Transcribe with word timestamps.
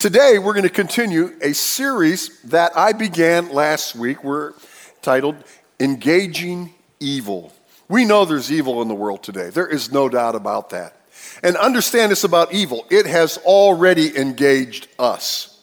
Today, 0.00 0.38
we're 0.38 0.54
going 0.54 0.62
to 0.62 0.70
continue 0.70 1.36
a 1.42 1.52
series 1.52 2.40
that 2.44 2.74
I 2.74 2.94
began 2.94 3.50
last 3.50 3.94
week. 3.94 4.24
We're 4.24 4.54
titled 5.02 5.36
Engaging 5.78 6.72
Evil. 7.00 7.52
We 7.86 8.06
know 8.06 8.24
there's 8.24 8.50
evil 8.50 8.80
in 8.80 8.88
the 8.88 8.94
world 8.94 9.22
today. 9.22 9.50
There 9.50 9.68
is 9.68 9.92
no 9.92 10.08
doubt 10.08 10.36
about 10.36 10.70
that. 10.70 10.96
And 11.42 11.54
understand 11.54 12.10
this 12.10 12.24
about 12.24 12.54
evil 12.54 12.86
it 12.90 13.04
has 13.04 13.36
already 13.44 14.16
engaged 14.16 14.88
us. 14.98 15.60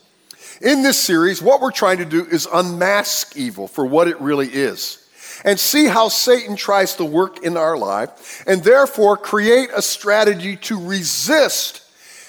In 0.61 0.83
this 0.83 0.99
series, 0.99 1.41
what 1.41 1.59
we're 1.59 1.71
trying 1.71 1.97
to 1.97 2.05
do 2.05 2.23
is 2.23 2.47
unmask 2.53 3.35
evil 3.35 3.67
for 3.67 3.87
what 3.87 4.07
it 4.07 4.21
really 4.21 4.49
is 4.49 5.03
and 5.45 5.59
see 5.59 5.87
how 5.87 6.09
Satan 6.09 6.55
tries 6.55 6.93
to 6.97 7.05
work 7.05 7.43
in 7.43 7.57
our 7.57 7.75
life 7.75 8.43
and 8.45 8.63
therefore 8.63 9.17
create 9.17 9.71
a 9.75 9.81
strategy 9.81 10.57
to 10.57 10.79
resist 10.79 11.81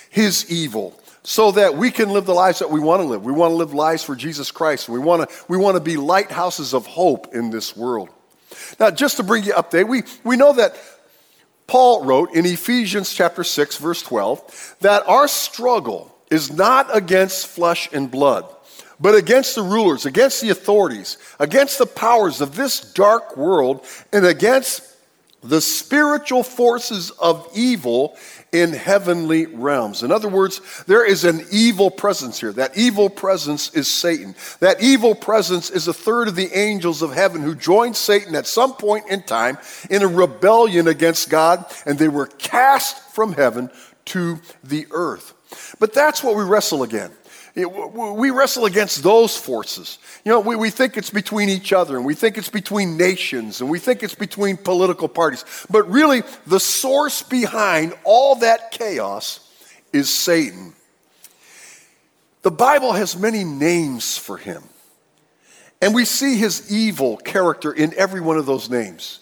his 0.09 0.51
evil 0.51 0.99
so 1.23 1.50
that 1.53 1.77
we 1.77 1.91
can 1.91 2.11
live 2.11 2.27
the 2.27 2.34
lives 2.34 2.61
that 2.61 2.71
we 2.71 2.80
want 2.80 3.03
to 3.03 3.07
live. 3.07 3.25
We 3.25 3.32
want 3.32 3.53
to 3.53 3.57
live 3.57 3.75
lives 3.75 4.02
for 4.02 4.16
Jesus 4.16 4.51
Christ. 4.51 4.88
We 4.88 4.98
want 4.98 5.29
to, 5.29 5.37
we 5.48 5.56
want 5.56 5.77
to 5.77 5.83
be 5.83 5.97
lighthouses 5.97 6.74
of 6.74 6.87
hope 6.87 7.34
in 7.34 7.51
this 7.51 7.77
world. 7.77 8.09
Now, 8.80 8.91
just 8.91 9.16
to 9.19 9.23
bring 9.23 9.45
you 9.45 9.52
update, 9.52 9.88
we, 9.88 10.02
we 10.24 10.37
know 10.37 10.55
that 10.55 10.77
Paul 11.66 12.05
wrote 12.05 12.33
in 12.33 12.46
Ephesians 12.46 13.12
chapter 13.12 13.45
6, 13.45 13.77
verse 13.77 14.02
12, 14.02 14.77
that 14.80 15.07
our 15.07 15.29
struggle 15.29 16.15
is 16.30 16.52
not 16.52 16.95
against 16.96 17.46
flesh 17.46 17.88
and 17.93 18.10
blood, 18.10 18.46
but 18.98 19.15
against 19.15 19.55
the 19.55 19.62
rulers, 19.62 20.07
against 20.07 20.41
the 20.41 20.51
authorities, 20.51 21.19
against 21.38 21.79
the 21.79 21.87
powers 21.87 22.41
of 22.41 22.57
this 22.57 22.80
dark 22.80 23.37
world, 23.37 23.85
and 24.12 24.24
against 24.24 24.82
the 25.42 25.60
spiritual 25.60 26.42
forces 26.42 27.10
of 27.12 27.48
evil 27.55 28.16
in 28.51 28.73
heavenly 28.73 29.46
realms. 29.46 30.02
In 30.02 30.10
other 30.10 30.29
words, 30.29 30.60
there 30.84 31.05
is 31.05 31.24
an 31.24 31.42
evil 31.52 31.91
presence 31.91 32.41
here. 32.41 32.52
That 32.52 32.77
evil 32.77 33.09
presence 33.10 33.73
is 33.74 33.88
Satan. 33.88 34.34
That 34.60 34.82
evil 34.82 35.15
presence 35.15 35.70
is 35.70 35.87
a 35.87 35.93
third 35.93 36.29
of 36.29 36.35
the 36.35 36.57
angels 36.59 37.02
of 37.02 37.13
heaven 37.13 37.43
who 37.43 37.54
joined 37.54 37.96
Satan 37.96 38.35
at 38.35 38.46
some 38.46 38.74
point 38.74 39.09
in 39.09 39.23
time 39.23 39.59
in 39.90 40.02
a 40.02 40.09
rebellion 40.09 40.88
against 40.88 41.30
God, 41.30 41.65
and 41.87 41.98
they 41.98 42.09
were 42.09 42.26
cast 42.26 42.98
from 43.13 43.32
heaven 43.32 43.70
to 44.07 44.41
the 44.65 44.87
earth. 44.91 45.35
But 45.79 45.95
that's 45.95 46.24
what 46.24 46.37
we 46.37 46.45
wrestle 46.45 46.82
again. 46.82 47.10
We 47.66 48.30
wrestle 48.30 48.66
against 48.66 49.02
those 49.02 49.37
forces. 49.37 49.98
You 50.24 50.32
know, 50.32 50.40
we, 50.40 50.54
we 50.54 50.70
think 50.70 50.96
it's 50.96 51.10
between 51.10 51.48
each 51.48 51.73
other 51.73 51.96
and 51.96 52.04
we 52.04 52.14
think 52.14 52.38
it's 52.38 52.48
between 52.48 52.96
nations 52.96 53.60
and 53.60 53.68
we 53.68 53.78
think 53.78 54.02
it's 54.02 54.14
between 54.14 54.56
political 54.56 55.09
parties. 55.09 55.45
But 55.68 55.90
really, 55.90 56.23
the 56.46 56.60
source 56.60 57.23
behind 57.23 57.95
all 58.04 58.36
that 58.36 58.70
chaos 58.70 59.40
is 59.92 60.09
Satan. 60.09 60.74
The 62.42 62.51
Bible 62.51 62.92
has 62.92 63.16
many 63.16 63.45
names 63.45 64.16
for 64.16 64.36
him. 64.36 64.62
And 65.81 65.94
we 65.94 66.04
see 66.04 66.36
his 66.36 66.72
evil 66.72 67.16
character 67.16 67.72
in 67.72 67.94
every 67.97 68.20
one 68.20 68.36
of 68.36 68.47
those 68.47 68.69
names. 68.69 69.20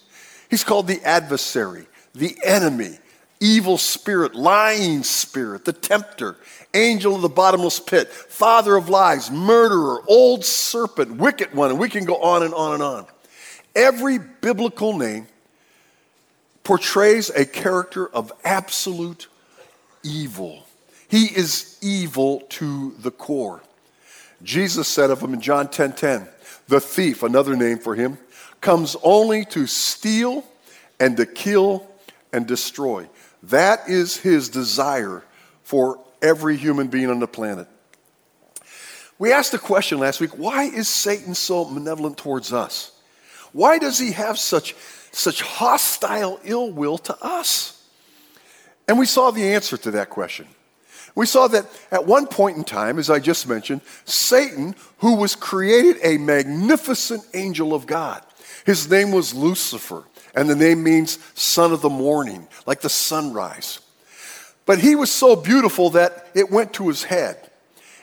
He's 0.51 0.65
called 0.65 0.87
the 0.87 1.03
adversary, 1.05 1.87
the 2.15 2.37
enemy, 2.45 2.99
evil 3.41 3.79
spirit, 3.79 4.35
lying 4.35 5.03
spirit, 5.03 5.65
the 5.65 5.73
tempter, 5.73 6.37
angel 6.75 7.15
of 7.15 7.23
the 7.23 7.29
bottomless 7.29 7.81
pit, 7.81 8.09
father 8.09 8.77
of 8.77 8.89
lies, 8.89 9.31
murderer, 9.31 10.03
old 10.09 10.45
serpent, 10.45 11.17
wicked 11.17 11.55
one, 11.55 11.71
and 11.71 11.79
we 11.79 11.89
can 11.89 12.05
go 12.05 12.17
on 12.17 12.43
and 12.43 12.55
on 12.55 12.75
and 12.75 12.83
on. 12.83 13.07
Every 13.75 14.19
biblical 14.19 14.97
name 14.97 15.27
portrays 16.65 17.31
a 17.31 17.45
character 17.45 18.09
of 18.09 18.33
absolute 18.45 19.29
evil. 20.03 20.65
He 21.09 21.27
is 21.27 21.79
evil 21.81 22.41
to 22.51 22.95
the 22.99 23.11
core. 23.11 23.63
Jesus 24.43 24.89
said 24.89 25.11
of 25.11 25.21
him 25.21 25.35
in 25.35 25.41
John 25.41 25.69
10:10, 25.69 25.95
10, 25.95 26.21
10, 26.21 26.29
the 26.69 26.81
thief, 26.81 27.23
another 27.23 27.57
name 27.57 27.79
for 27.79 27.95
him, 27.95 28.19
comes 28.61 28.97
only 29.03 29.45
to 29.47 29.67
steal 29.67 30.45
and 30.99 31.17
to 31.17 31.27
kill 31.27 31.87
and 32.33 32.47
destroy. 32.47 33.09
That 33.51 33.89
is 33.89 34.17
his 34.17 34.49
desire 34.49 35.23
for 35.63 36.01
every 36.21 36.57
human 36.57 36.89
being 36.89 37.11
on 37.11 37.21
the 37.21 37.29
planet. 37.29 37.69
We 39.19 39.33
asked 39.33 39.53
the 39.53 39.59
question 39.59 39.99
last 39.99 40.21
week 40.21 40.37
why 40.37 40.65
is 40.65 40.89
Satan 40.89 41.35
so 41.35 41.65
malevolent 41.65 42.19
towards 42.19 42.53
us? 42.53 42.93
Why 43.53 43.79
does 43.79 43.99
he 43.99 44.13
have 44.13 44.39
such, 44.39 44.75
such 45.13 45.43
hostile 45.43 46.41
ill 46.45 46.71
will 46.73 46.99
to 46.99 47.17
us? 47.25 47.73
And 48.89 48.99
we 48.99 49.07
saw 49.07 49.31
the 49.31 49.55
answer 49.55 49.77
to 49.79 49.91
that 49.93 50.11
question. 50.11 50.47
We 51.15 51.25
saw 51.25 51.49
that 51.49 51.67
at 51.91 52.07
one 52.07 52.27
point 52.27 52.59
in 52.59 52.65
time, 52.65 52.99
as 52.99 53.09
I 53.09 53.21
just 53.21 53.49
mentioned, 53.49 53.81
Satan, 54.05 54.75
who 54.99 55.17
was 55.17 55.35
created 55.35 55.97
a 56.03 56.19
magnificent 56.19 57.27
angel 57.33 57.75
of 57.75 57.87
God, 57.87 58.23
his 58.67 58.91
name 58.91 59.13
was 59.13 59.33
Lucifer, 59.33 60.05
and 60.37 60.49
the 60.49 60.55
name 60.55 60.85
means 60.85 61.19
son 61.35 61.73
of 61.73 61.81
the 61.81 61.89
morning, 61.89 62.47
like 62.67 62.83
the 62.83 62.91
sunrise. 62.91 63.81
But 64.67 64.79
he 64.79 64.95
was 64.95 65.11
so 65.11 65.35
beautiful 65.35 65.91
that 65.91 66.29
it 66.35 66.51
went 66.51 66.75
to 66.75 66.89
his 66.89 67.05
head. 67.05 67.51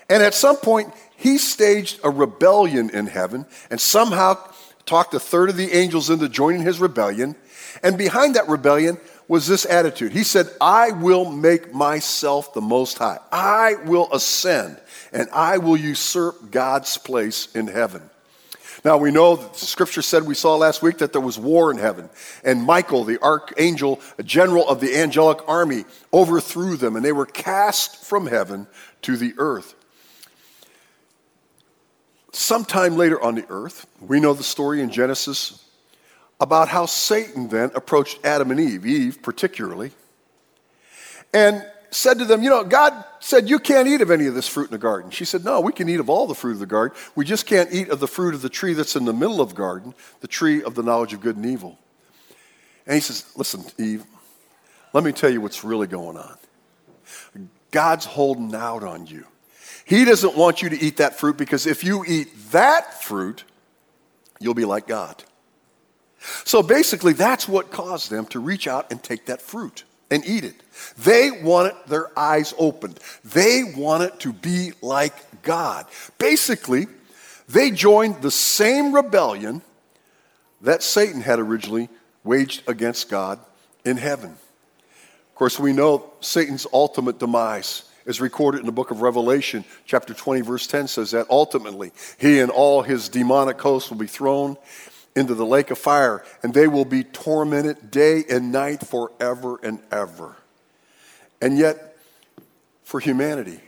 And 0.09 0.23
at 0.23 0.33
some 0.33 0.57
point, 0.57 0.93
he 1.16 1.38
staged 1.38 1.99
a 2.03 2.09
rebellion 2.09 2.89
in 2.89 3.07
heaven 3.07 3.45
and 3.69 3.79
somehow 3.79 4.38
talked 4.85 5.13
a 5.13 5.19
third 5.19 5.49
of 5.49 5.57
the 5.57 5.72
angels 5.72 6.09
into 6.09 6.27
joining 6.27 6.63
his 6.63 6.79
rebellion. 6.79 7.35
And 7.83 7.97
behind 7.97 8.35
that 8.35 8.49
rebellion 8.49 8.97
was 9.27 9.47
this 9.47 9.66
attitude. 9.66 10.11
He 10.11 10.23
said, 10.23 10.49
I 10.59 10.91
will 10.91 11.29
make 11.31 11.73
myself 11.73 12.53
the 12.53 12.61
most 12.61 12.97
high. 12.97 13.19
I 13.31 13.75
will 13.85 14.09
ascend 14.11 14.79
and 15.11 15.29
I 15.31 15.59
will 15.59 15.77
usurp 15.77 16.51
God's 16.51 16.97
place 16.97 17.53
in 17.55 17.67
heaven. 17.67 18.09
Now 18.83 18.97
we 18.97 19.11
know 19.11 19.38
that 19.38 19.53
the 19.53 19.66
scripture 19.66 20.01
said 20.01 20.23
we 20.23 20.35
saw 20.35 20.55
last 20.57 20.81
week 20.81 20.97
that 20.97 21.13
there 21.13 21.21
was 21.21 21.39
war 21.39 21.71
in 21.71 21.77
heaven, 21.77 22.09
and 22.44 22.63
Michael, 22.63 23.05
the 23.05 23.21
archangel, 23.21 24.01
a 24.17 24.23
general 24.23 24.67
of 24.67 24.81
the 24.81 24.97
angelic 24.97 25.39
army, 25.47 25.85
overthrew 26.11 26.75
them, 26.75 26.95
and 26.95 27.05
they 27.05 27.13
were 27.13 27.25
cast 27.25 28.03
from 28.03 28.27
heaven 28.27 28.67
to 29.03 29.16
the 29.16 29.33
earth. 29.38 29.75
Sometime 32.33 32.97
later 32.97 33.22
on 33.22 33.35
the 33.35 33.45
earth, 33.49 33.85
we 34.01 34.19
know 34.19 34.33
the 34.33 34.43
story 34.43 34.81
in 34.81 34.89
Genesis 34.89 35.63
about 36.39 36.67
how 36.67 36.85
Satan 36.85 37.47
then 37.47 37.72
approached 37.75 38.19
Adam 38.25 38.51
and 38.51 38.59
Eve, 38.59 38.85
Eve 38.85 39.22
particularly, 39.22 39.91
and 41.33 41.66
said 41.95 42.19
to 42.19 42.25
them, 42.25 42.43
You 42.43 42.49
know, 42.49 42.63
God 42.63 43.03
said, 43.19 43.49
You 43.49 43.59
can't 43.59 43.87
eat 43.87 44.01
of 44.01 44.11
any 44.11 44.27
of 44.27 44.35
this 44.35 44.47
fruit 44.47 44.65
in 44.65 44.71
the 44.71 44.77
garden. 44.77 45.11
She 45.11 45.25
said, 45.25 45.43
No, 45.45 45.61
we 45.61 45.71
can 45.71 45.89
eat 45.89 45.99
of 45.99 46.09
all 46.09 46.27
the 46.27 46.35
fruit 46.35 46.53
of 46.53 46.59
the 46.59 46.65
garden. 46.65 46.97
We 47.15 47.25
just 47.25 47.45
can't 47.45 47.71
eat 47.73 47.89
of 47.89 47.99
the 47.99 48.07
fruit 48.07 48.33
of 48.33 48.41
the 48.41 48.49
tree 48.49 48.73
that's 48.73 48.95
in 48.95 49.05
the 49.05 49.13
middle 49.13 49.41
of 49.41 49.49
the 49.49 49.55
garden, 49.55 49.93
the 50.21 50.27
tree 50.27 50.63
of 50.63 50.75
the 50.75 50.83
knowledge 50.83 51.13
of 51.13 51.21
good 51.21 51.35
and 51.35 51.45
evil. 51.45 51.77
And 52.85 52.95
he 52.95 53.01
says, 53.01 53.25
Listen, 53.35 53.63
Eve, 53.77 54.05
let 54.93 55.03
me 55.03 55.11
tell 55.11 55.29
you 55.29 55.41
what's 55.41 55.63
really 55.63 55.87
going 55.87 56.17
on. 56.17 56.37
God's 57.71 58.05
holding 58.05 58.53
out 58.53 58.83
on 58.83 59.07
you. 59.07 59.25
He 59.85 60.05
doesn't 60.05 60.37
want 60.37 60.61
you 60.61 60.69
to 60.69 60.79
eat 60.79 60.97
that 60.97 61.19
fruit 61.19 61.37
because 61.37 61.65
if 61.65 61.83
you 61.83 62.05
eat 62.07 62.29
that 62.51 63.03
fruit, 63.03 63.43
you'll 64.39 64.53
be 64.53 64.65
like 64.65 64.87
God. 64.87 65.23
So 66.45 66.63
basically, 66.63 67.13
that's 67.13 67.49
what 67.49 67.71
caused 67.71 68.09
them 68.09 68.25
to 68.27 68.39
reach 68.39 68.67
out 68.67 68.91
and 68.91 69.03
take 69.03 69.25
that 69.25 69.41
fruit 69.41 69.83
and 70.13 70.24
eat 70.28 70.44
it. 70.44 70.56
They 71.00 71.31
wanted 71.31 71.74
their 71.88 72.18
eyes 72.18 72.53
opened. 72.59 73.00
They 73.25 73.63
wanted 73.63 74.19
to 74.19 74.31
be 74.31 74.74
like 74.81 75.41
God. 75.41 75.88
Basically, 76.19 76.85
they 77.50 77.72
joined 77.72 78.22
the 78.22 78.29
same 78.29 78.94
rebellion 78.94 79.63
that 80.62 80.84
Satan 80.84 81.22
had 81.22 81.40
originally 81.40 81.90
waged 82.23 82.62
against 82.69 83.09
God 83.09 83.40
in 83.84 83.97
heaven. 83.97 84.29
Of 84.29 85.35
course, 85.35 85.59
we 85.59 85.73
know 85.73 86.12
Satan's 86.22 86.68
ultimate 86.72 87.18
demise 87.18 87.90
is 88.06 88.22
recorded 88.22 88.59
in 88.59 88.68
the 88.68 88.72
book 88.72 88.91
of 88.91 89.02
Revelation, 89.02 89.66
chapter 89.85 90.13
20, 90.13 90.41
verse 90.41 90.68
10 90.68 90.87
says 90.87 91.11
that 91.11 91.26
ultimately 91.29 91.91
he 92.20 92.40
and 92.40 92.52
all 92.52 92.84
his 92.84 93.09
demonic 93.09 93.59
hosts 93.59 93.90
will 93.90 93.97
be 93.97 94.08
thrown 94.08 94.58
into 95.15 95.35
the 95.35 95.45
lake 95.45 95.71
of 95.71 95.77
fire, 95.77 96.23
and 96.41 96.53
they 96.53 96.67
will 96.67 96.85
be 96.85 97.03
tormented 97.03 97.91
day 97.91 98.23
and 98.29 98.51
night 98.51 98.85
forever 98.85 99.59
and 99.61 99.79
ever. 99.91 100.35
And 101.41 101.57
yet, 101.57 101.97
for 102.83 102.99
humanity, 102.99 103.59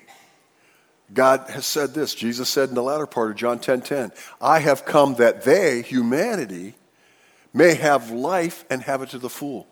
God 1.13 1.49
has 1.49 1.65
said 1.65 1.93
this. 1.93 2.15
Jesus 2.15 2.49
said 2.49 2.69
in 2.69 2.75
the 2.75 2.81
latter 2.81 3.05
part 3.05 3.31
of 3.31 3.37
John 3.37 3.59
10:10, 3.59 3.81
10, 3.81 4.09
10, 4.09 4.11
"I 4.41 4.59
have 4.59 4.85
come 4.85 5.15
that 5.15 5.43
they, 5.43 5.81
humanity, 5.81 6.75
may 7.53 7.75
have 7.75 8.09
life 8.11 8.65
and 8.69 8.81
have 8.81 9.01
it 9.01 9.09
to 9.09 9.19
the 9.19 9.29
full." 9.29 9.67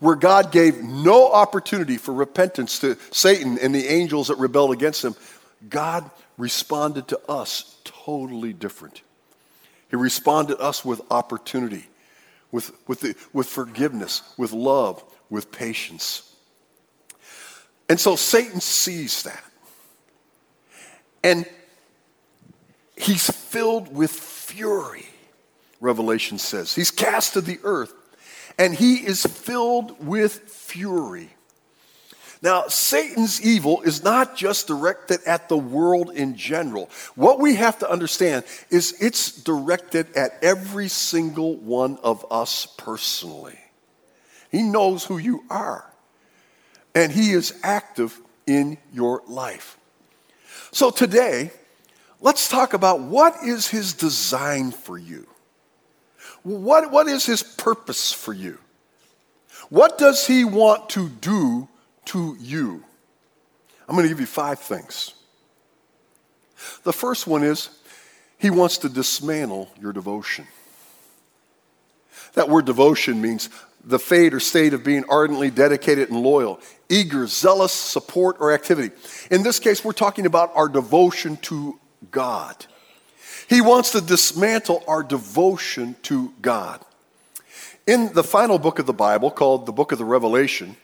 Where 0.00 0.16
God 0.16 0.50
gave 0.50 0.82
no 0.82 1.30
opportunity 1.30 1.96
for 1.96 2.12
repentance 2.12 2.80
to 2.80 2.98
Satan 3.10 3.58
and 3.58 3.74
the 3.74 3.86
angels 3.88 4.28
that 4.28 4.36
rebelled 4.36 4.72
against 4.72 5.04
him, 5.04 5.14
God 5.68 6.10
responded 6.36 7.08
to 7.08 7.30
us 7.30 7.76
totally 7.84 8.52
different. 8.52 9.02
He 9.90 9.96
responded 9.96 10.60
us 10.60 10.84
with 10.84 11.00
opportunity, 11.10 11.86
with, 12.50 12.72
with, 12.88 13.00
the, 13.00 13.14
with 13.32 13.46
forgiveness, 13.46 14.22
with 14.36 14.52
love, 14.52 15.02
with 15.30 15.52
patience. 15.52 16.34
And 17.88 18.00
so 18.00 18.16
Satan 18.16 18.60
sees 18.60 19.22
that. 19.22 19.44
And 21.22 21.46
he's 22.96 23.28
filled 23.28 23.94
with 23.94 24.10
fury, 24.10 25.06
Revelation 25.80 26.38
says. 26.38 26.74
He's 26.74 26.90
cast 26.90 27.34
to 27.34 27.40
the 27.40 27.58
earth, 27.62 27.92
and 28.58 28.74
he 28.74 28.96
is 28.96 29.24
filled 29.24 30.04
with 30.04 30.32
fury. 30.50 31.30
Now, 32.42 32.68
Satan's 32.68 33.40
evil 33.40 33.82
is 33.82 34.04
not 34.04 34.36
just 34.36 34.66
directed 34.66 35.20
at 35.24 35.48
the 35.48 35.56
world 35.56 36.10
in 36.10 36.36
general. 36.36 36.90
What 37.14 37.40
we 37.40 37.56
have 37.56 37.78
to 37.78 37.90
understand 37.90 38.44
is 38.70 38.96
it's 39.00 39.32
directed 39.32 40.14
at 40.14 40.32
every 40.42 40.88
single 40.88 41.56
one 41.56 41.98
of 42.02 42.26
us 42.30 42.66
personally. 42.76 43.58
He 44.50 44.62
knows 44.62 45.04
who 45.04 45.18
you 45.18 45.44
are, 45.48 45.90
and 46.94 47.10
he 47.10 47.32
is 47.32 47.58
active 47.62 48.20
in 48.46 48.78
your 48.92 49.22
life. 49.26 49.78
So 50.72 50.90
today, 50.90 51.50
let's 52.20 52.48
talk 52.48 52.74
about 52.74 53.00
what 53.00 53.42
is 53.44 53.68
his 53.68 53.94
design 53.94 54.72
for 54.72 54.98
you? 54.98 55.26
What, 56.42 56.92
what 56.92 57.08
is 57.08 57.24
his 57.26 57.42
purpose 57.42 58.12
for 58.12 58.32
you? 58.32 58.58
What 59.68 59.98
does 59.98 60.26
he 60.26 60.44
want 60.44 60.90
to 60.90 61.08
do 61.08 61.68
to 62.06 62.36
you? 62.40 62.82
I'm 63.88 63.94
going 63.94 64.04
to 64.04 64.08
give 64.08 64.20
you 64.20 64.26
five 64.26 64.58
things. 64.58 65.14
The 66.82 66.92
first 66.92 67.26
one 67.26 67.44
is 67.44 67.68
he 68.38 68.50
wants 68.50 68.78
to 68.78 68.88
dismantle 68.88 69.70
your 69.80 69.92
devotion. 69.92 70.46
That 72.34 72.48
word 72.48 72.64
devotion 72.64 73.20
means 73.20 73.48
the 73.84 73.98
fate 73.98 74.34
or 74.34 74.40
state 74.40 74.74
of 74.74 74.82
being 74.82 75.04
ardently 75.08 75.50
dedicated 75.50 76.10
and 76.10 76.20
loyal, 76.20 76.60
eager, 76.88 77.26
zealous 77.26 77.72
support 77.72 78.36
or 78.40 78.52
activity. 78.52 78.94
In 79.30 79.42
this 79.42 79.60
case, 79.60 79.84
we're 79.84 79.92
talking 79.92 80.26
about 80.26 80.50
our 80.54 80.68
devotion 80.68 81.36
to 81.42 81.78
God. 82.10 82.66
He 83.48 83.60
wants 83.60 83.92
to 83.92 84.00
dismantle 84.00 84.82
our 84.88 85.04
devotion 85.04 85.94
to 86.02 86.32
God. 86.42 86.80
In 87.86 88.12
the 88.12 88.24
final 88.24 88.58
book 88.58 88.80
of 88.80 88.86
the 88.86 88.92
Bible, 88.92 89.30
called 89.30 89.64
the 89.66 89.72
book 89.72 89.92
of 89.92 89.98
the 89.98 90.04
Revelation, 90.04 90.76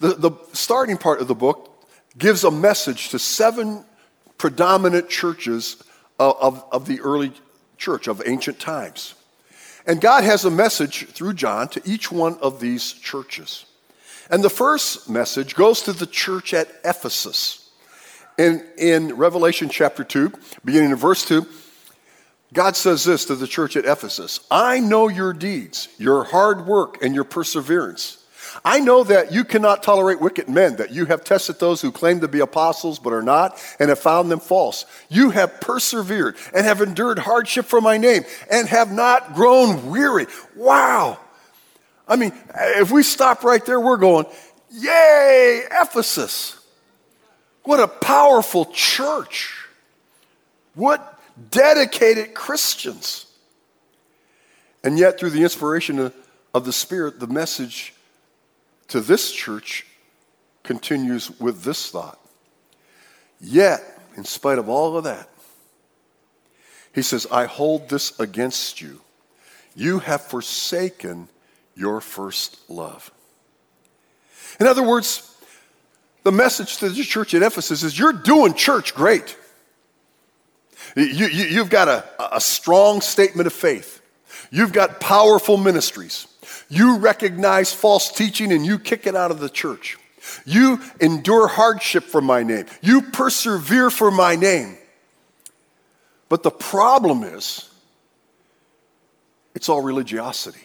the, 0.00 0.14
the 0.14 0.30
starting 0.52 0.96
part 0.96 1.20
of 1.20 1.28
the 1.28 1.34
book 1.34 1.86
gives 2.16 2.44
a 2.44 2.50
message 2.50 3.10
to 3.10 3.18
seven 3.18 3.84
predominant 4.38 5.08
churches 5.08 5.82
of, 6.18 6.36
of, 6.40 6.64
of 6.72 6.86
the 6.86 7.00
early 7.00 7.32
church, 7.76 8.08
of 8.08 8.22
ancient 8.26 8.58
times. 8.58 9.14
And 9.86 10.00
God 10.00 10.24
has 10.24 10.44
a 10.44 10.50
message 10.50 11.06
through 11.08 11.34
John 11.34 11.68
to 11.68 11.82
each 11.84 12.12
one 12.12 12.36
of 12.38 12.60
these 12.60 12.92
churches. 12.92 13.64
And 14.30 14.44
the 14.44 14.50
first 14.50 15.08
message 15.08 15.54
goes 15.54 15.82
to 15.82 15.92
the 15.92 16.06
church 16.06 16.52
at 16.52 16.68
Ephesus. 16.84 17.70
In, 18.36 18.64
in 18.76 19.16
Revelation 19.16 19.68
chapter 19.68 20.04
2, 20.04 20.32
beginning 20.64 20.90
in 20.90 20.96
verse 20.96 21.24
2, 21.24 21.46
God 22.52 22.76
says 22.76 23.04
this 23.04 23.24
to 23.26 23.34
the 23.34 23.46
church 23.46 23.76
at 23.76 23.84
Ephesus 23.84 24.40
I 24.50 24.80
know 24.80 25.08
your 25.08 25.32
deeds, 25.32 25.88
your 25.98 26.24
hard 26.24 26.66
work, 26.66 27.02
and 27.02 27.14
your 27.14 27.24
perseverance 27.24 28.24
I 28.64 28.80
know 28.80 29.04
that 29.04 29.32
you 29.32 29.44
cannot 29.44 29.82
tolerate 29.82 30.20
wicked 30.20 30.48
men, 30.48 30.76
that 30.76 30.90
you 30.90 31.06
have 31.06 31.24
tested 31.24 31.58
those 31.58 31.80
who 31.80 31.92
claim 31.92 32.20
to 32.20 32.28
be 32.28 32.40
apostles 32.40 32.98
but 32.98 33.12
are 33.12 33.22
not, 33.22 33.58
and 33.78 33.88
have 33.88 33.98
found 33.98 34.30
them 34.30 34.40
false. 34.40 34.84
You 35.08 35.30
have 35.30 35.60
persevered 35.60 36.36
and 36.54 36.66
have 36.66 36.80
endured 36.80 37.18
hardship 37.18 37.66
for 37.66 37.80
my 37.80 37.96
name, 37.96 38.24
and 38.50 38.68
have 38.68 38.92
not 38.92 39.34
grown 39.34 39.90
weary. 39.90 40.26
Wow. 40.56 41.18
I 42.06 42.16
mean, 42.16 42.32
if 42.54 42.90
we 42.90 43.02
stop 43.02 43.44
right 43.44 43.64
there, 43.64 43.80
we're 43.80 43.96
going, 43.96 44.26
Yay, 44.70 45.62
Ephesus. 45.70 46.58
What 47.64 47.80
a 47.80 47.88
powerful 47.88 48.66
church. 48.66 49.54
What 50.74 51.18
dedicated 51.50 52.34
Christians. 52.34 53.26
And 54.82 54.98
yet, 54.98 55.18
through 55.18 55.30
the 55.30 55.42
inspiration 55.42 56.12
of 56.54 56.64
the 56.64 56.72
Spirit, 56.72 57.20
the 57.20 57.26
message 57.26 57.94
to 58.88 59.00
this 59.00 59.32
church 59.32 59.86
continues 60.62 61.30
with 61.40 61.62
this 61.62 61.90
thought. 61.90 62.18
Yet, 63.40 63.80
in 64.16 64.24
spite 64.24 64.58
of 64.58 64.68
all 64.68 64.96
of 64.96 65.04
that, 65.04 65.28
he 66.94 67.02
says, 67.02 67.26
I 67.30 67.44
hold 67.44 67.88
this 67.88 68.18
against 68.18 68.80
you. 68.80 69.00
You 69.74 70.00
have 70.00 70.22
forsaken 70.22 71.28
your 71.76 72.00
first 72.00 72.58
love. 72.68 73.12
In 74.58 74.66
other 74.66 74.82
words, 74.82 75.36
the 76.24 76.32
message 76.32 76.78
to 76.78 76.88
the 76.88 77.04
church 77.04 77.34
at 77.34 77.42
Ephesus 77.42 77.82
is 77.82 77.98
you're 77.98 78.12
doing 78.12 78.54
church 78.54 78.94
great. 78.94 79.36
You, 80.96 81.28
have 81.28 81.50
you, 81.50 81.64
got 81.66 81.88
a, 81.88 82.36
a 82.36 82.40
strong 82.40 83.00
statement 83.00 83.46
of 83.46 83.52
faith, 83.52 84.00
you've 84.50 84.72
got 84.72 85.00
powerful 85.00 85.56
ministries. 85.56 86.26
You 86.68 86.98
recognize 86.98 87.72
false 87.72 88.10
teaching 88.10 88.52
and 88.52 88.64
you 88.64 88.78
kick 88.78 89.06
it 89.06 89.14
out 89.14 89.30
of 89.30 89.40
the 89.40 89.48
church. 89.48 89.96
You 90.44 90.80
endure 91.00 91.48
hardship 91.48 92.04
for 92.04 92.20
my 92.20 92.42
name. 92.42 92.66
You 92.82 93.02
persevere 93.02 93.90
for 93.90 94.10
my 94.10 94.36
name. 94.36 94.76
But 96.28 96.42
the 96.42 96.50
problem 96.50 97.22
is, 97.22 97.70
it's 99.54 99.68
all 99.68 99.80
religiosity. 99.80 100.60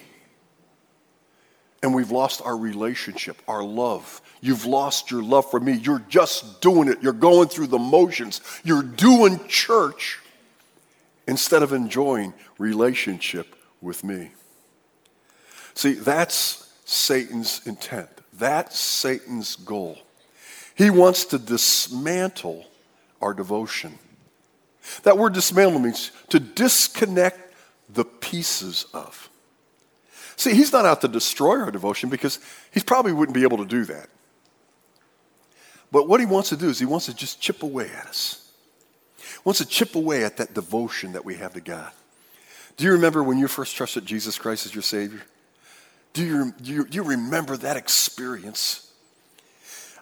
And 1.82 1.94
we've 1.94 2.12
lost 2.12 2.42
our 2.44 2.56
relationship, 2.56 3.42
our 3.48 3.64
love. 3.64 4.22
You've 4.42 4.66
lost 4.66 5.12
your 5.12 5.24
love 5.24 5.50
for 5.50 5.60
me. 5.60 5.74
You're 5.74 6.04
just 6.10 6.62
doing 6.62 6.88
it. 6.88 7.02
You're 7.02 7.14
going 7.14 7.50
through 7.50 7.68
the 7.68 7.80
motions. 7.80 8.42
You're 8.64 8.84
doing 8.84 9.40
church 9.48 10.20
instead 11.28 11.64
of 11.64 11.74
enjoying 11.74 12.34
relationship 12.58 13.56
with 13.82 14.04
me. 14.04 14.32
See, 15.76 15.94
that's 15.94 16.72
Satan's 16.86 17.66
intent. 17.66 18.10
That's 18.34 18.78
Satan's 18.78 19.56
goal. 19.56 19.98
He 20.76 20.90
wants 20.90 21.26
to 21.26 21.38
dismantle 21.38 22.66
our 23.22 23.34
devotion. 23.34 23.98
That 25.04 25.18
word 25.18 25.34
dismantle 25.34 25.80
means 25.80 26.12
to 26.30 26.40
disconnect 26.40 27.40
the 27.90 28.06
pieces 28.06 28.86
of. 28.94 29.30
See, 30.36 30.54
he's 30.56 30.74
not 30.74 30.86
out 30.86 31.02
to 31.02 31.08
destroy 31.08 31.60
our 31.60 31.72
devotion 31.72 32.10
because 32.10 32.40
he 32.72 32.80
probably 32.80 33.14
wouldn't 33.14 33.36
be 33.36 33.44
able 33.44 33.60
to 33.60 33.66
do 33.66 33.86
that. 33.86 34.10
But 35.92 36.08
what 36.08 36.20
he 36.20 36.26
wants 36.26 36.50
to 36.50 36.58
do 36.58 36.70
is 36.70 36.80
he 36.80 36.86
wants 36.86 37.06
to 37.06 37.14
just 37.14 37.40
chip 37.40 37.62
away 37.62 37.90
at 37.92 38.08
us. 38.08 38.52
He 39.20 39.40
wants 39.46 39.60
to 39.60 39.66
chip 39.66 39.96
away 39.96 40.24
at 40.24 40.38
that 40.38 40.54
devotion 40.54 41.14
that 41.14 41.24
we 41.24 41.36
have 41.36 41.54
to 41.54 41.62
God. 41.62 41.92
Do 42.78 42.86
you 42.86 42.94
remember 42.94 43.24
when 43.24 43.38
you 43.38 43.48
first 43.48 43.76
trusted 43.76 44.06
Jesus 44.06 44.40
Christ 44.40 44.66
as 44.66 44.74
your 44.74 44.82
Savior? 44.82 45.22
Do 46.14 46.24
you, 46.24 46.54
do 46.62 46.72
you, 46.72 46.86
do 46.86 46.96
you 46.96 47.04
remember 47.04 47.58
that 47.58 47.76
experience? 47.76 48.92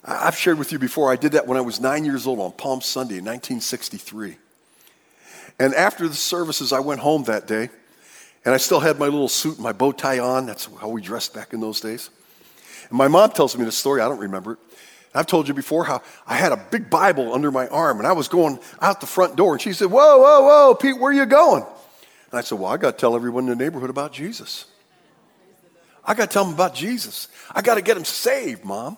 I've 0.03 0.35
shared 0.35 0.57
with 0.57 0.71
you 0.71 0.79
before, 0.79 1.11
I 1.11 1.15
did 1.15 1.33
that 1.33 1.47
when 1.47 1.57
I 1.57 1.61
was 1.61 1.79
nine 1.79 2.05
years 2.05 2.27
old 2.27 2.39
on 2.39 2.51
Palm 2.51 2.81
Sunday 2.81 3.19
in 3.19 3.25
1963. 3.25 4.35
And 5.59 5.75
after 5.75 6.07
the 6.07 6.15
services, 6.15 6.73
I 6.73 6.79
went 6.79 7.01
home 7.01 7.23
that 7.25 7.47
day, 7.47 7.69
and 8.43 8.53
I 8.53 8.57
still 8.57 8.79
had 8.79 8.97
my 8.97 9.05
little 9.05 9.27
suit 9.27 9.55
and 9.55 9.63
my 9.63 9.73
bow 9.73 9.91
tie 9.91 10.19
on. 10.19 10.47
That's 10.47 10.67
how 10.79 10.89
we 10.89 11.01
dressed 11.01 11.33
back 11.33 11.53
in 11.53 11.59
those 11.59 11.79
days. 11.79 12.09
And 12.89 12.97
my 12.97 13.07
mom 13.07 13.31
tells 13.31 13.55
me 13.55 13.63
the 13.63 13.71
story, 13.71 14.01
I 14.01 14.09
don't 14.09 14.19
remember 14.19 14.53
it. 14.53 14.59
I've 15.13 15.27
told 15.27 15.47
you 15.47 15.53
before 15.53 15.83
how 15.83 16.01
I 16.25 16.35
had 16.35 16.51
a 16.51 16.57
big 16.71 16.89
Bible 16.89 17.33
under 17.33 17.51
my 17.51 17.67
arm, 17.67 17.99
and 17.99 18.07
I 18.07 18.13
was 18.13 18.27
going 18.27 18.59
out 18.81 19.01
the 19.01 19.07
front 19.07 19.35
door, 19.35 19.53
and 19.53 19.61
she 19.61 19.73
said, 19.73 19.91
Whoa, 19.91 20.17
whoa, 20.17 20.41
whoa, 20.41 20.75
Pete, 20.75 20.97
where 20.97 21.11
are 21.11 21.13
you 21.13 21.25
going? 21.25 21.63
And 21.63 22.39
I 22.39 22.41
said, 22.41 22.57
Well, 22.57 22.71
I 22.71 22.77
got 22.77 22.91
to 22.91 22.97
tell 22.97 23.15
everyone 23.15 23.43
in 23.43 23.57
the 23.57 23.63
neighborhood 23.63 23.89
about 23.89 24.13
Jesus. 24.13 24.65
I 26.03 26.13
got 26.13 26.29
to 26.29 26.33
tell 26.33 26.45
them 26.45 26.53
about 26.53 26.73
Jesus. 26.73 27.27
I 27.53 27.61
got 27.61 27.75
to 27.75 27.81
get 27.81 27.95
them 27.95 28.05
saved, 28.05 28.65
Mom. 28.65 28.97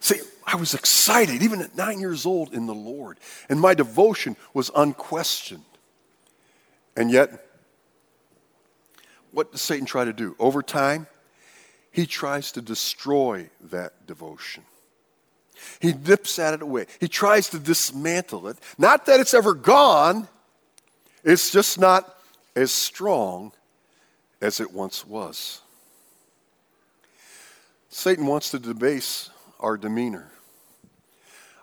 See, 0.00 0.20
I 0.46 0.56
was 0.56 0.74
excited, 0.74 1.42
even 1.42 1.60
at 1.60 1.76
nine 1.76 2.00
years 2.00 2.26
old, 2.26 2.52
in 2.52 2.66
the 2.66 2.74
Lord. 2.74 3.18
And 3.48 3.60
my 3.60 3.74
devotion 3.74 4.36
was 4.52 4.70
unquestioned. 4.74 5.64
And 6.96 7.10
yet, 7.10 7.46
what 9.30 9.52
does 9.52 9.60
Satan 9.60 9.86
try 9.86 10.04
to 10.04 10.12
do? 10.12 10.34
Over 10.38 10.62
time, 10.62 11.06
he 11.90 12.06
tries 12.06 12.52
to 12.52 12.62
destroy 12.62 13.50
that 13.70 14.06
devotion. 14.06 14.64
He 15.80 15.92
nips 15.92 16.38
at 16.38 16.54
it 16.54 16.62
away. 16.62 16.86
He 17.00 17.08
tries 17.08 17.50
to 17.50 17.58
dismantle 17.58 18.48
it. 18.48 18.58
Not 18.78 19.06
that 19.06 19.20
it's 19.20 19.34
ever 19.34 19.54
gone, 19.54 20.28
it's 21.22 21.50
just 21.50 21.78
not 21.78 22.16
as 22.56 22.72
strong 22.72 23.52
as 24.40 24.60
it 24.60 24.72
once 24.72 25.06
was. 25.06 25.60
Satan 27.88 28.26
wants 28.26 28.50
to 28.50 28.58
debase 28.58 29.30
our 29.58 29.76
demeanor. 29.76 30.30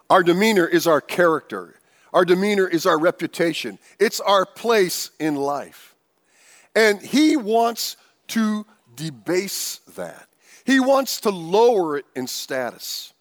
Our 0.10 0.24
demeanor 0.24 0.68
is 0.68 0.88
our 0.88 1.02
character. 1.02 1.80
Our 2.14 2.26
demeanor 2.26 2.68
is 2.68 2.86
our 2.86 3.00
reputation. 3.00 3.80
It's 4.00 4.20
our 4.20 4.46
place 4.46 5.12
in 5.20 5.36
life. 5.36 5.96
And 6.76 7.02
he 7.02 7.38
wants 7.38 7.98
to 8.30 8.66
debase 8.96 9.80
that. 9.96 10.28
He 10.66 10.80
wants 10.80 11.22
to 11.22 11.30
lower 11.30 11.98
it 11.98 12.06
in 12.16 12.28
status. 12.28 13.14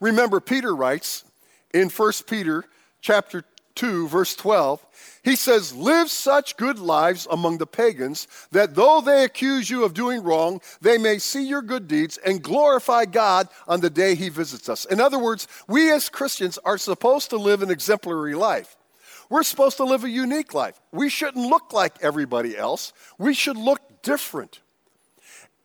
Remember, 0.00 0.40
Peter 0.40 0.74
writes 0.74 1.24
in 1.72 1.88
1 1.88 2.12
Peter 2.26 2.64
chapter 3.00 3.44
2, 3.74 4.08
verse 4.08 4.36
12, 4.36 4.84
he 5.24 5.36
says, 5.36 5.74
Live 5.74 6.10
such 6.10 6.56
good 6.56 6.78
lives 6.78 7.26
among 7.30 7.56
the 7.58 7.66
pagans 7.66 8.28
that 8.52 8.74
though 8.74 9.00
they 9.00 9.24
accuse 9.24 9.70
you 9.70 9.82
of 9.84 9.94
doing 9.94 10.22
wrong, 10.22 10.60
they 10.82 10.98
may 10.98 11.18
see 11.18 11.48
your 11.48 11.62
good 11.62 11.88
deeds 11.88 12.18
and 12.18 12.42
glorify 12.42 13.06
God 13.06 13.48
on 13.66 13.80
the 13.80 13.90
day 13.90 14.14
he 14.14 14.28
visits 14.28 14.68
us. 14.68 14.84
In 14.84 15.00
other 15.00 15.18
words, 15.18 15.48
we 15.66 15.90
as 15.90 16.10
Christians 16.10 16.58
are 16.58 16.76
supposed 16.76 17.30
to 17.30 17.38
live 17.38 17.62
an 17.62 17.70
exemplary 17.70 18.34
life. 18.34 18.76
We're 19.30 19.42
supposed 19.42 19.78
to 19.78 19.84
live 19.84 20.04
a 20.04 20.10
unique 20.10 20.52
life. 20.52 20.78
We 20.92 21.08
shouldn't 21.08 21.48
look 21.48 21.72
like 21.72 22.02
everybody 22.02 22.56
else, 22.56 22.92
we 23.18 23.32
should 23.32 23.56
look 23.56 24.02
different. 24.02 24.60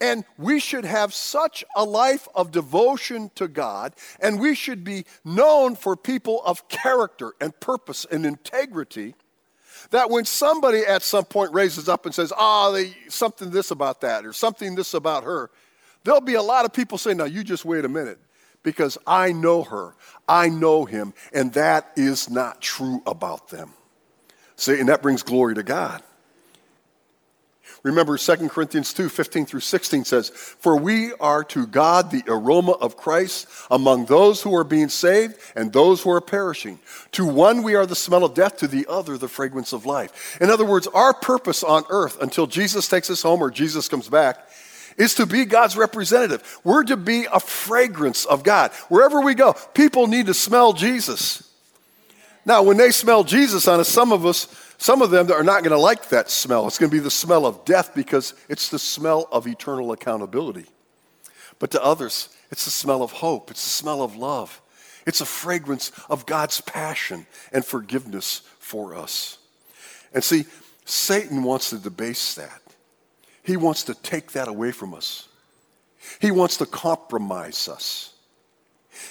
And 0.01 0.23
we 0.37 0.61
should 0.61 0.85
have 0.85 1.13
such 1.13 1.65
a 1.75 1.83
life 1.83 2.29
of 2.33 2.51
devotion 2.51 3.31
to 3.35 3.49
God, 3.49 3.93
and 4.21 4.39
we 4.39 4.55
should 4.55 4.85
be 4.85 5.03
known 5.25 5.75
for 5.75 5.97
people 5.97 6.41
of 6.45 6.69
character 6.69 7.33
and 7.41 7.59
purpose 7.59 8.05
and 8.09 8.25
integrity. 8.25 9.15
That 9.91 10.09
when 10.09 10.25
somebody 10.25 10.79
at 10.79 11.01
some 11.01 11.25
point 11.25 11.53
raises 11.53 11.89
up 11.89 12.05
and 12.05 12.13
says, 12.13 12.31
ah, 12.35 12.69
oh, 12.73 12.85
something 13.07 13.49
this 13.49 13.71
about 13.71 14.01
that, 14.01 14.25
or 14.25 14.33
something 14.33 14.75
this 14.75 14.93
about 14.93 15.23
her, 15.23 15.49
there'll 16.03 16.21
be 16.21 16.35
a 16.35 16.41
lot 16.41 16.65
of 16.65 16.73
people 16.73 16.97
saying, 16.97 17.17
now 17.17 17.25
you 17.25 17.43
just 17.43 17.65
wait 17.65 17.85
a 17.85 17.89
minute, 17.89 18.19
because 18.63 18.97
I 19.07 19.31
know 19.31 19.63
her, 19.63 19.95
I 20.27 20.49
know 20.49 20.85
him, 20.85 21.13
and 21.33 21.53
that 21.53 21.91
is 21.95 22.29
not 22.29 22.61
true 22.61 23.01
about 23.05 23.49
them. 23.49 23.73
See, 24.55 24.79
and 24.79 24.89
that 24.89 25.01
brings 25.01 25.23
glory 25.23 25.55
to 25.55 25.63
God. 25.63 26.03
Remember 27.83 28.17
2 28.17 28.49
Corinthians 28.49 28.93
2 28.93 29.07
15 29.07 29.45
through 29.45 29.59
16 29.61 30.03
says, 30.03 30.29
For 30.29 30.75
we 30.75 31.13
are 31.13 31.43
to 31.45 31.65
God 31.65 32.11
the 32.11 32.23
aroma 32.27 32.73
of 32.73 32.97
Christ 32.97 33.47
among 33.71 34.05
those 34.05 34.41
who 34.41 34.53
are 34.53 34.65
being 34.65 34.89
saved 34.89 35.37
and 35.55 35.71
those 35.71 36.01
who 36.01 36.11
are 36.11 36.21
perishing. 36.21 36.79
To 37.13 37.25
one 37.25 37.63
we 37.63 37.75
are 37.75 37.85
the 37.85 37.95
smell 37.95 38.25
of 38.25 38.33
death, 38.33 38.57
to 38.57 38.67
the 38.67 38.85
other 38.89 39.17
the 39.17 39.29
fragrance 39.29 39.71
of 39.71 39.85
life. 39.85 40.37
In 40.41 40.49
other 40.49 40.65
words, 40.65 40.87
our 40.87 41.13
purpose 41.13 41.63
on 41.63 41.83
earth 41.89 42.21
until 42.21 42.47
Jesus 42.47 42.89
takes 42.89 43.09
us 43.09 43.21
home 43.21 43.41
or 43.41 43.49
Jesus 43.49 43.87
comes 43.87 44.09
back 44.09 44.49
is 44.97 45.15
to 45.15 45.25
be 45.25 45.45
God's 45.45 45.77
representative. 45.77 46.59
We're 46.65 46.83
to 46.83 46.97
be 46.97 47.25
a 47.31 47.39
fragrance 47.39 48.25
of 48.25 48.43
God. 48.43 48.71
Wherever 48.89 49.21
we 49.21 49.33
go, 49.33 49.53
people 49.73 50.07
need 50.07 50.25
to 50.25 50.33
smell 50.33 50.73
Jesus. 50.73 51.49
Now, 52.45 52.63
when 52.63 52.77
they 52.77 52.91
smell 52.91 53.23
Jesus 53.23 53.67
on 53.67 53.79
us, 53.79 53.87
some 53.87 54.11
of 54.11 54.25
us, 54.25 54.47
some 54.79 55.01
of 55.01 55.11
them 55.11 55.29
are 55.29 55.43
not 55.43 55.61
going 55.61 55.71
to 55.71 55.77
like 55.77 56.07
that 56.09 56.31
smell. 56.31 56.65
It's 56.65 56.77
going 56.77 56.89
to 56.89 56.95
be 56.95 57.03
the 57.03 57.11
smell 57.11 57.45
of 57.45 57.65
death 57.65 57.93
because 57.93 58.33
it's 58.47 58.69
the 58.69 58.79
smell 58.79 59.27
of 59.29 59.45
eternal 59.45 59.91
accountability. 59.91 60.67
But 61.59 61.71
to 61.71 61.83
others, 61.83 62.29
it's 62.49 62.63
the 62.63 62.71
smell 62.71 63.03
of 63.03 63.11
hope, 63.11 63.51
it's 63.51 63.63
the 63.63 63.69
smell 63.69 64.01
of 64.01 64.15
love. 64.15 64.61
It's 65.05 65.19
a 65.19 65.25
fragrance 65.25 65.91
of 66.09 66.25
God's 66.25 66.61
passion 66.61 67.27
and 67.51 67.65
forgiveness 67.65 68.41
for 68.59 68.95
us. 68.95 69.37
And 70.13 70.23
see, 70.23 70.45
Satan 70.85 71.43
wants 71.43 71.71
to 71.71 71.77
debase 71.77 72.35
that. 72.35 72.61
He 73.43 73.57
wants 73.57 73.83
to 73.83 73.95
take 73.95 74.31
that 74.31 74.47
away 74.47 74.71
from 74.71 74.93
us. 74.93 75.27
He 76.21 76.31
wants 76.31 76.57
to 76.57 76.65
compromise 76.65 77.67
us. 77.67 78.13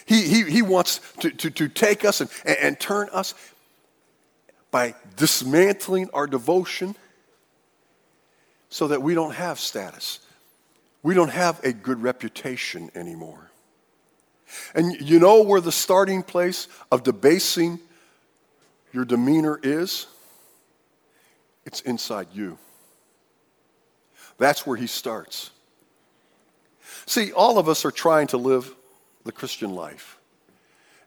He, 0.07 0.23
he, 0.23 0.45
he 0.45 0.63
wants 0.63 1.01
to, 1.21 1.31
to, 1.31 1.51
to 1.51 1.69
take 1.69 2.05
us 2.05 2.21
and, 2.21 2.31
and, 2.45 2.57
and 2.59 2.81
turn 2.81 3.09
us 3.13 3.35
by 4.71 4.95
dismantling 5.17 6.11
our 6.13 6.27
devotion 6.27 6.95
so 8.69 8.89
that 8.89 9.03
we 9.03 9.15
don't 9.15 9.35
have 9.35 9.59
status. 9.59 10.21
We 11.03 11.15
don't 11.15 11.31
have 11.31 11.63
a 11.65 11.73
good 11.73 12.03
reputation 12.03 12.91
anymore. 12.95 13.51
And 14.75 15.01
you 15.01 15.19
know 15.19 15.43
where 15.43 15.61
the 15.61 15.73
starting 15.73 16.23
place 16.23 16.69
of 16.91 17.03
debasing 17.03 17.81
your 18.93 19.05
demeanor 19.05 19.59
is? 19.63 20.07
It's 21.65 21.81
inside 21.83 22.29
you. 22.33 22.59
That's 24.39 24.67
where 24.67 24.77
he 24.77 24.87
starts. 24.87 25.51
See, 27.07 27.33
all 27.33 27.59
of 27.59 27.69
us 27.69 27.85
are 27.85 27.91
trying 27.91 28.29
to 28.29 28.39
live 28.39 28.75
the 29.25 29.33
Christian 29.33 29.75
life. 29.75 30.19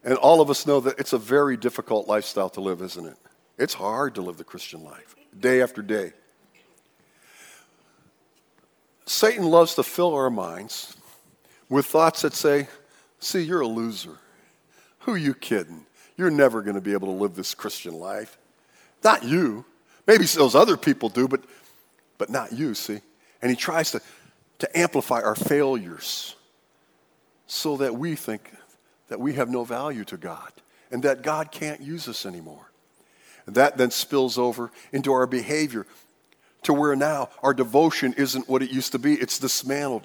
And 0.04 0.16
all 0.16 0.42
of 0.42 0.50
us 0.50 0.66
know 0.66 0.80
that 0.82 1.00
it's 1.00 1.14
a 1.14 1.18
very 1.18 1.58
difficult 1.58 2.08
lifestyle 2.08 2.50
to 2.52 2.62
live, 2.62 2.82
isn't 2.82 3.06
it? 3.06 3.18
It's 3.58 3.74
hard 3.74 4.16
to 4.16 4.22
live 4.22 4.38
the 4.38 4.44
Christian 4.44 4.84
life, 4.84 5.16
day 5.38 5.62
after 5.62 5.82
day. 5.82 6.14
Satan 9.06 9.46
loves 9.46 9.76
to 9.76 9.84
fill 9.84 10.16
our 10.16 10.30
minds 10.30 10.96
with 11.70 11.86
thoughts 11.86 12.22
that 12.22 12.34
say, 12.34 12.68
See, 13.20 13.42
you're 13.42 13.62
a 13.62 13.68
loser. 13.68 14.18
Who 15.00 15.14
are 15.14 15.18
you 15.18 15.36
kidding? 15.36 15.86
You're 16.18 16.32
never 16.32 16.62
going 16.62 16.76
to 16.76 16.82
be 16.82 16.94
able 16.94 17.08
to 17.08 17.14
live 17.14 17.36
this 17.36 17.54
Christian 17.54 17.94
life. 17.94 18.38
Not 19.04 19.24
you. 19.24 19.66
Maybe 20.08 20.26
those 20.26 20.56
other 20.56 20.76
people 20.76 21.10
do, 21.10 21.28
but, 21.28 21.44
but 22.18 22.30
not 22.30 22.52
you, 22.52 22.74
see? 22.74 23.00
And 23.42 23.50
he 23.52 23.56
tries 23.56 23.92
to, 23.92 24.02
to 24.60 24.78
amplify 24.78 25.22
our 25.22 25.36
failures 25.36 26.36
so 27.46 27.78
that 27.78 27.96
we 27.96 28.16
think 28.16 28.52
that 29.08 29.20
we 29.20 29.34
have 29.34 29.50
no 29.50 29.64
value 29.64 30.04
to 30.06 30.18
God 30.18 30.52
and 30.92 31.04
that 31.04 31.22
God 31.22 31.52
can't 31.52 31.82
use 31.82 32.08
us 32.08 32.26
anymore. 32.26 32.71
And 33.46 33.56
that 33.56 33.78
then 33.78 33.92
spills 33.92 34.38
over 34.38 34.72
into 34.92 35.12
our 35.12 35.28
behavior 35.28 35.86
to 36.64 36.74
where 36.74 36.96
now 36.96 37.30
our 37.42 37.54
devotion 37.54 38.14
isn't 38.18 38.48
what 38.48 38.62
it 38.62 38.72
used 38.72 38.92
to 38.92 39.00
be, 39.00 39.14
it's 39.14 39.40
dismantled. 39.40 40.04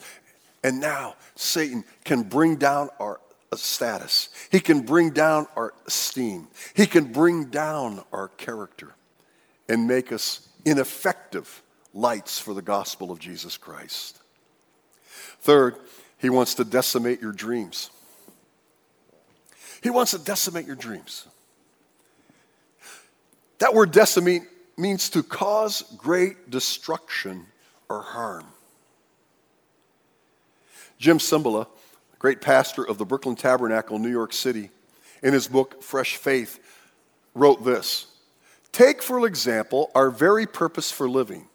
And 0.65 0.81
now 0.81 1.17
Satan 1.35 1.85
can 2.05 2.23
bring 2.23 2.57
down 2.57 2.89
our 2.99 3.21
status, 3.55 4.29
he 4.51 4.61
can 4.61 4.81
bring 4.81 5.11
down 5.11 5.47
our 5.57 5.73
esteem, 5.87 6.49
he 6.75 6.87
can 6.87 7.13
bring 7.13 7.47
down 7.47 8.03
our 8.13 8.29
character 8.29 8.95
and 9.69 9.87
make 9.87 10.13
us 10.13 10.49
ineffective 10.65 11.63
lights 11.95 12.39
for 12.39 12.55
the 12.55 12.63
gospel 12.63 13.11
of 13.11 13.19
Jesus 13.19 13.57
Christ. 13.57 14.21
Third, 15.41 15.77
he 16.19 16.31
wants 16.31 16.55
to 16.55 16.65
decimate 16.65 17.21
your 17.21 17.33
dreams. 17.33 17.91
He 19.83 19.91
wants 19.91 20.11
to 20.11 20.19
decimate 20.19 20.67
your 20.67 20.77
dreams. 20.77 21.27
That 23.59 23.75
word 23.75 23.91
decimate 23.91 24.43
means 24.77 25.09
to 25.11 25.23
cause 25.23 25.83
great 25.97 26.51
destruction 26.51 27.47
or 27.89 28.03
harm. 28.03 28.47
Jim 30.99 31.19
Cymbala, 31.19 31.67
great 32.19 32.41
pastor 32.41 32.85
of 32.85 32.99
the 32.99 33.05
Brooklyn 33.05 33.37
Tabernacle, 33.37 33.99
New 33.99 34.11
York 34.11 34.33
City, 34.33 34.71
in 35.23 35.33
his 35.33 35.49
book 35.49 35.83
Fresh 35.83 36.17
Faith, 36.17 36.59
wrote 37.35 37.65
this 37.65 38.07
Take, 38.73 39.03
for 39.03 39.27
example, 39.27 39.91
our 39.95 40.11
very 40.11 40.47
purpose 40.47 40.91
for 40.91 41.09
living. 41.09 41.49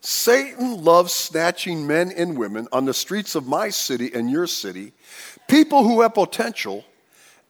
Satan 0.00 0.84
loves 0.84 1.12
snatching 1.12 1.86
men 1.86 2.12
and 2.16 2.38
women 2.38 2.68
on 2.70 2.84
the 2.84 2.94
streets 2.94 3.34
of 3.34 3.48
my 3.48 3.68
city 3.68 4.12
and 4.14 4.30
your 4.30 4.46
city, 4.46 4.92
people 5.48 5.82
who 5.82 6.02
have 6.02 6.14
potential, 6.14 6.84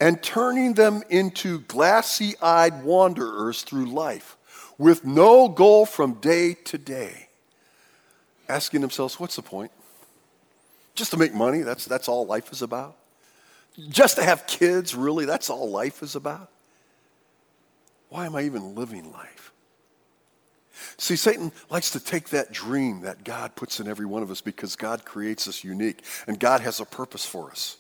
and 0.00 0.23
turning 0.23 0.75
them 0.75 1.02
into 1.09 1.61
glassy 1.61 2.35
eyed 2.40 2.85
wanderers 2.85 3.62
through 3.62 3.87
life 3.87 4.37
with 4.78 5.05
no 5.05 5.49
goal 5.49 5.85
from 5.85 6.14
day 6.14 6.55
to 6.55 6.78
day. 6.78 7.28
Asking 8.49 8.81
themselves, 8.81 9.19
what's 9.19 9.37
the 9.37 9.43
point? 9.43 9.73
Just 10.95 11.11
to 11.11 11.17
make 11.17 11.35
money, 11.35 11.62
that's, 11.62 11.85
that's 11.85 12.09
all 12.09 12.26
life 12.26 12.52
is 12.52 12.62
about. 12.62 12.97
Just 13.88 14.17
to 14.17 14.25
have 14.25 14.47
kids, 14.47 14.95
really, 14.95 15.25
that's 15.25 15.50
all 15.50 15.71
life 15.71 16.02
is 16.02 16.17
about. 16.17 16.50
Why 18.09 18.26
am 18.26 18.35
I 18.35 18.43
even 18.43 18.75
living 18.75 19.12
life? 19.12 19.52
See, 20.97 21.17
Satan 21.17 21.52
likes 21.71 21.90
to 21.90 22.00
take 22.00 22.31
that 22.31 22.52
dream 22.52 23.02
that 23.02 23.25
God 23.25 23.55
puts 23.55 23.81
in 23.81 23.88
every 23.88 24.07
one 24.07 24.23
of 24.23 24.31
us 24.31 24.40
because 24.40 24.76
God 24.76 25.05
creates 25.05 25.47
us 25.49 25.62
unique 25.64 26.02
and 26.26 26.38
God 26.38 26.61
has 26.61 26.81
a 26.81 26.85
purpose 26.85 27.25
for 27.25 27.50
us. 27.50 27.76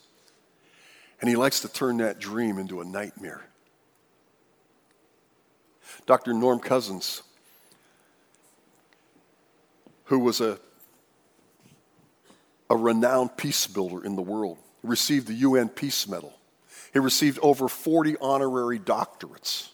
And 1.20 1.28
he 1.28 1.36
likes 1.36 1.60
to 1.60 1.68
turn 1.68 1.98
that 1.98 2.18
dream 2.18 2.58
into 2.58 2.80
a 2.80 2.84
nightmare. 2.84 3.44
Dr. 6.06 6.32
Norm 6.32 6.60
Cousins, 6.60 7.22
who 10.04 10.18
was 10.18 10.40
a, 10.40 10.58
a 12.70 12.76
renowned 12.76 13.36
peace 13.36 13.66
builder 13.66 14.04
in 14.04 14.16
the 14.16 14.22
world, 14.22 14.58
received 14.82 15.26
the 15.26 15.34
UN 15.34 15.68
Peace 15.68 16.06
Medal. 16.06 16.32
He 16.92 16.98
received 16.98 17.38
over 17.42 17.68
40 17.68 18.16
honorary 18.20 18.78
doctorates. 18.78 19.70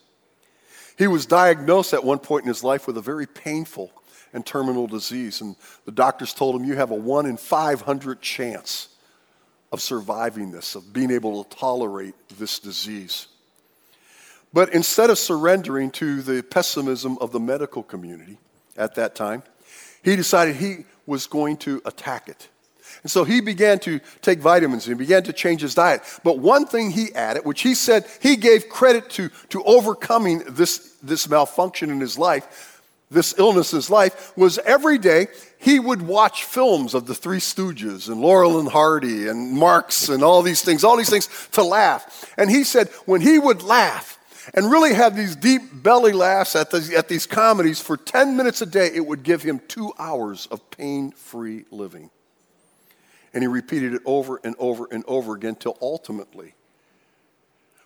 He 0.96 1.06
was 1.06 1.26
diagnosed 1.26 1.92
at 1.92 2.04
one 2.04 2.18
point 2.18 2.44
in 2.44 2.48
his 2.48 2.64
life 2.64 2.86
with 2.86 2.96
a 2.96 3.02
very 3.02 3.26
painful 3.26 3.92
and 4.32 4.44
terminal 4.44 4.86
disease, 4.86 5.40
and 5.40 5.54
the 5.84 5.92
doctors 5.92 6.34
told 6.34 6.56
him, 6.56 6.64
You 6.66 6.74
have 6.74 6.90
a 6.90 6.96
1 6.96 7.26
in 7.26 7.36
500 7.36 8.20
chance 8.20 8.88
of 9.75 9.83
surviving 9.83 10.52
this, 10.52 10.76
of 10.76 10.93
being 10.93 11.11
able 11.11 11.43
to 11.43 11.57
tolerate 11.57 12.14
this 12.38 12.61
disease. 12.61 13.26
But 14.52 14.73
instead 14.73 15.11
of 15.11 15.19
surrendering 15.19 15.90
to 15.93 16.23
the 16.23 16.43
pessimism 16.45 17.19
of 17.21 17.33
the 17.33 17.40
medical 17.40 17.83
community 17.83 18.38
at 18.76 18.95
that 18.95 19.16
time, 19.16 19.43
he 20.04 20.14
decided 20.14 20.54
he 20.54 20.85
was 21.07 21.26
going 21.26 21.57
to 21.59 21.83
attack 21.85 22.28
it. 22.28 22.49
And 23.02 23.11
so 23.11 23.25
he 23.25 23.40
began 23.40 23.81
to 23.81 23.99
take 24.23 24.38
vitamins 24.38 24.87
and 24.87 24.97
he 24.97 25.04
began 25.04 25.25
to 25.25 25.33
change 25.33 25.61
his 25.61 25.75
diet. 25.75 26.02
But 26.23 26.38
one 26.38 26.66
thing 26.66 26.93
he 26.93 27.12
added, 27.12 27.45
which 27.45 27.62
he 27.62 27.75
said 27.75 28.07
he 28.23 28.37
gave 28.37 28.69
credit 28.69 29.11
to, 29.11 29.28
to 29.49 29.64
overcoming 29.64 30.45
this, 30.50 30.97
this 31.02 31.28
malfunction 31.28 31.90
in 31.90 31.99
his 31.99 32.16
life, 32.16 32.74
this 33.14 33.35
illness 33.38 33.73
in 33.73 33.78
his 33.78 33.90
life, 33.90 34.37
was 34.37 34.59
every 34.59 34.99
day 34.99 35.28
he 35.59 35.80
would 35.80 36.02
watch 36.02 36.44
films 36.44 36.92
of 36.92 37.06
the 37.06 37.14
Three 37.14 37.38
Stooges 37.38 38.09
and 38.09 38.21
Laurel 38.21 38.61
and 38.61 38.68
Hardy 38.68 39.28
and 39.28 39.52
Marx 39.52 40.09
and 40.11 40.23
all 40.23 40.42
these 40.42 40.62
things, 40.62 40.85
all 40.85 40.97
these 40.97 41.09
things 41.09 41.28
to 41.52 41.62
laugh. 41.62 42.30
And 42.37 42.50
he 42.50 42.64
said 42.64 42.88
when 43.06 43.23
he 43.23 43.38
would 43.38 43.62
laugh 43.62 44.18
and 44.52 44.71
really 44.71 44.92
have 44.92 45.16
these 45.16 45.37
deep 45.37 45.62
belly 45.73 46.12
laughs 46.12 46.54
at, 46.54 46.71
the, 46.71 46.94
at 46.97 47.09
these 47.09 47.26
comedies 47.26 47.80
for 47.80 47.97
10 47.97 48.37
minutes 48.37 48.61
a 48.61 48.66
day, 48.66 48.90
it 48.92 49.06
would 49.06 49.23
give 49.23 49.42
him 49.42 49.61
two 49.68 49.92
hours 49.99 50.47
of 50.50 50.71
pain 50.71 51.12
free 51.12 51.64
living. 51.71 52.11
And 53.33 53.42
he 53.42 53.49
repeated 53.49 53.94
it 53.94 54.02
over 54.04 54.40
and 54.44 54.54
over 54.59 54.87
and 54.90 55.02
over 55.09 55.35
again 55.35 55.54
till 55.54 55.78
ultimately, 55.80 56.54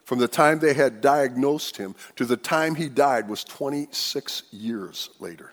from 0.09 0.19
the 0.19 0.27
time 0.27 0.59
they 0.59 0.73
had 0.73 1.03
diagnosed 1.03 1.77
him 1.77 1.95
to 2.17 2.25
the 2.25 2.39
time 2.39 2.75
he 2.75 2.89
died 2.89 3.29
was 3.29 3.45
26 3.45 4.45
years 4.51 5.11
later. 5.21 5.53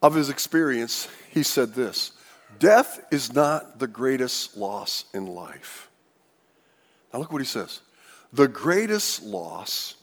Of 0.00 0.14
his 0.14 0.30
experience, 0.30 1.06
he 1.30 1.42
said 1.42 1.74
this 1.74 2.12
Death 2.58 2.98
is 3.10 3.34
not 3.34 3.78
the 3.78 3.86
greatest 3.86 4.56
loss 4.56 5.04
in 5.12 5.26
life. 5.26 5.90
Now, 7.12 7.18
look 7.18 7.30
what 7.30 7.42
he 7.42 7.46
says. 7.46 7.80
The 8.32 8.48
greatest 8.48 9.22
loss 9.22 9.96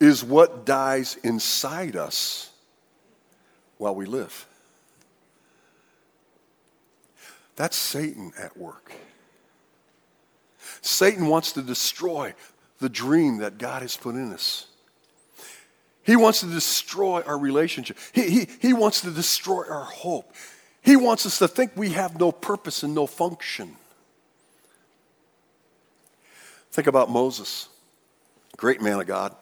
is 0.00 0.24
what 0.24 0.64
dies 0.64 1.18
inside 1.22 1.96
us 1.96 2.50
while 3.76 3.94
we 3.94 4.06
live. 4.06 4.46
That's 7.56 7.76
Satan 7.76 8.32
at 8.38 8.56
work. 8.56 8.94
Satan 10.82 11.26
wants 11.26 11.52
to 11.52 11.62
destroy 11.62 12.34
the 12.78 12.88
dream 12.88 13.38
that 13.38 13.58
God 13.58 13.82
has 13.82 13.96
put 13.96 14.14
in 14.14 14.32
us. 14.32 14.66
He 16.02 16.16
wants 16.16 16.40
to 16.40 16.46
destroy 16.46 17.22
our 17.22 17.38
relationship. 17.38 17.98
He, 18.12 18.30
he, 18.30 18.48
he 18.60 18.72
wants 18.72 19.02
to 19.02 19.10
destroy 19.10 19.64
our 19.68 19.84
hope. 19.84 20.34
He 20.82 20.96
wants 20.96 21.26
us 21.26 21.38
to 21.38 21.48
think 21.48 21.72
we 21.76 21.90
have 21.90 22.18
no 22.18 22.32
purpose 22.32 22.82
and 22.82 22.94
no 22.94 23.06
function. 23.06 23.76
Think 26.72 26.86
about 26.86 27.10
Moses, 27.10 27.68
great 28.56 28.80
man 28.80 28.98
of 29.00 29.06
God. 29.06 29.34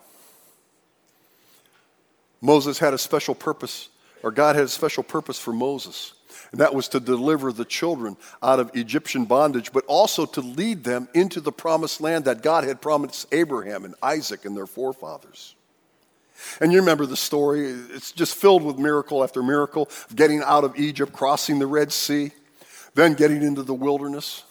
Moses 2.40 2.78
had 2.78 2.94
a 2.94 2.98
special 2.98 3.34
purpose, 3.34 3.88
or 4.22 4.30
God 4.30 4.56
had 4.56 4.64
a 4.64 4.68
special 4.68 5.02
purpose 5.02 5.38
for 5.38 5.52
Moses. 5.52 6.14
And 6.50 6.60
that 6.60 6.74
was 6.74 6.88
to 6.88 7.00
deliver 7.00 7.52
the 7.52 7.64
children 7.64 8.16
out 8.42 8.58
of 8.58 8.70
Egyptian 8.74 9.26
bondage, 9.26 9.72
but 9.72 9.84
also 9.86 10.24
to 10.26 10.40
lead 10.40 10.84
them 10.84 11.08
into 11.14 11.40
the 11.40 11.52
promised 11.52 12.00
land 12.00 12.24
that 12.24 12.42
God 12.42 12.64
had 12.64 12.80
promised 12.80 13.26
Abraham 13.32 13.84
and 13.84 13.94
Isaac 14.02 14.44
and 14.44 14.56
their 14.56 14.66
forefathers. 14.66 15.54
And 16.60 16.72
you 16.72 16.78
remember 16.78 17.04
the 17.04 17.16
story, 17.16 17.66
it's 17.66 18.12
just 18.12 18.34
filled 18.34 18.62
with 18.62 18.78
miracle 18.78 19.22
after 19.22 19.42
miracle 19.42 19.90
of 20.08 20.16
getting 20.16 20.40
out 20.42 20.64
of 20.64 20.78
Egypt, 20.78 21.12
crossing 21.12 21.58
the 21.58 21.66
Red 21.66 21.92
Sea, 21.92 22.30
then 22.94 23.14
getting 23.14 23.42
into 23.42 23.62
the 23.62 23.74
wilderness. 23.74 24.44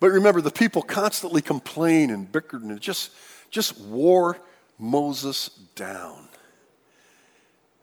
But 0.00 0.10
remember, 0.10 0.40
the 0.40 0.50
people 0.50 0.82
constantly 0.82 1.42
complained 1.42 2.10
and 2.10 2.30
bickered 2.30 2.62
and 2.62 2.80
just, 2.80 3.10
just 3.50 3.78
wore 3.80 4.38
Moses 4.78 5.48
down. 5.74 6.28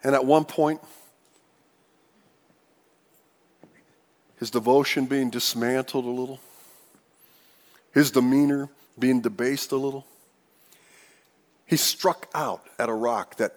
And 0.03 0.15
at 0.15 0.25
one 0.25 0.45
point, 0.45 0.81
his 4.41 4.49
devotion 4.49 5.05
being 5.05 5.29
dismantled 5.29 6.03
a 6.03 6.09
little, 6.09 6.39
his 7.93 8.09
demeanor 8.09 8.69
being 8.97 9.21
debased 9.21 9.71
a 9.71 9.75
little. 9.75 10.03
He 11.67 11.77
struck 11.77 12.27
out 12.33 12.65
at 12.79 12.89
a 12.89 12.93
rock 12.93 13.37
that 13.37 13.55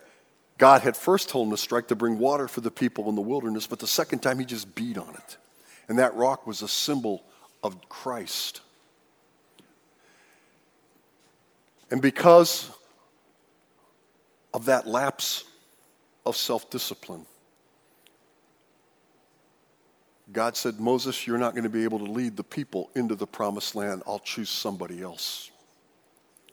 God 0.58 0.82
had 0.82 0.94
first 0.94 1.30
told 1.30 1.46
him 1.46 1.52
to 1.52 1.56
strike 1.56 1.88
to 1.88 1.96
bring 1.96 2.18
water 2.18 2.48
for 2.48 2.60
the 2.60 2.70
people 2.70 3.08
in 3.08 3.14
the 3.14 3.22
wilderness, 3.22 3.66
but 3.66 3.78
the 3.78 3.86
second 3.86 4.18
time 4.18 4.38
he 4.38 4.44
just 4.44 4.74
beat 4.74 4.98
on 4.98 5.08
it. 5.08 5.38
And 5.88 5.98
that 5.98 6.14
rock 6.16 6.46
was 6.46 6.60
a 6.60 6.68
symbol 6.68 7.24
of 7.62 7.88
Christ. 7.88 8.60
And 11.90 12.02
because 12.02 12.70
of 14.52 14.66
that 14.66 14.86
lapse 14.86 15.44
of 16.26 16.36
self 16.36 16.68
discipline, 16.68 17.24
God 20.32 20.56
said, 20.56 20.80
Moses, 20.80 21.26
you're 21.26 21.38
not 21.38 21.52
going 21.52 21.64
to 21.64 21.70
be 21.70 21.84
able 21.84 21.98
to 21.98 22.10
lead 22.10 22.36
the 22.36 22.44
people 22.44 22.90
into 22.94 23.14
the 23.14 23.26
promised 23.26 23.74
land. 23.74 24.02
I'll 24.06 24.18
choose 24.18 24.48
somebody 24.48 25.02
else. 25.02 25.50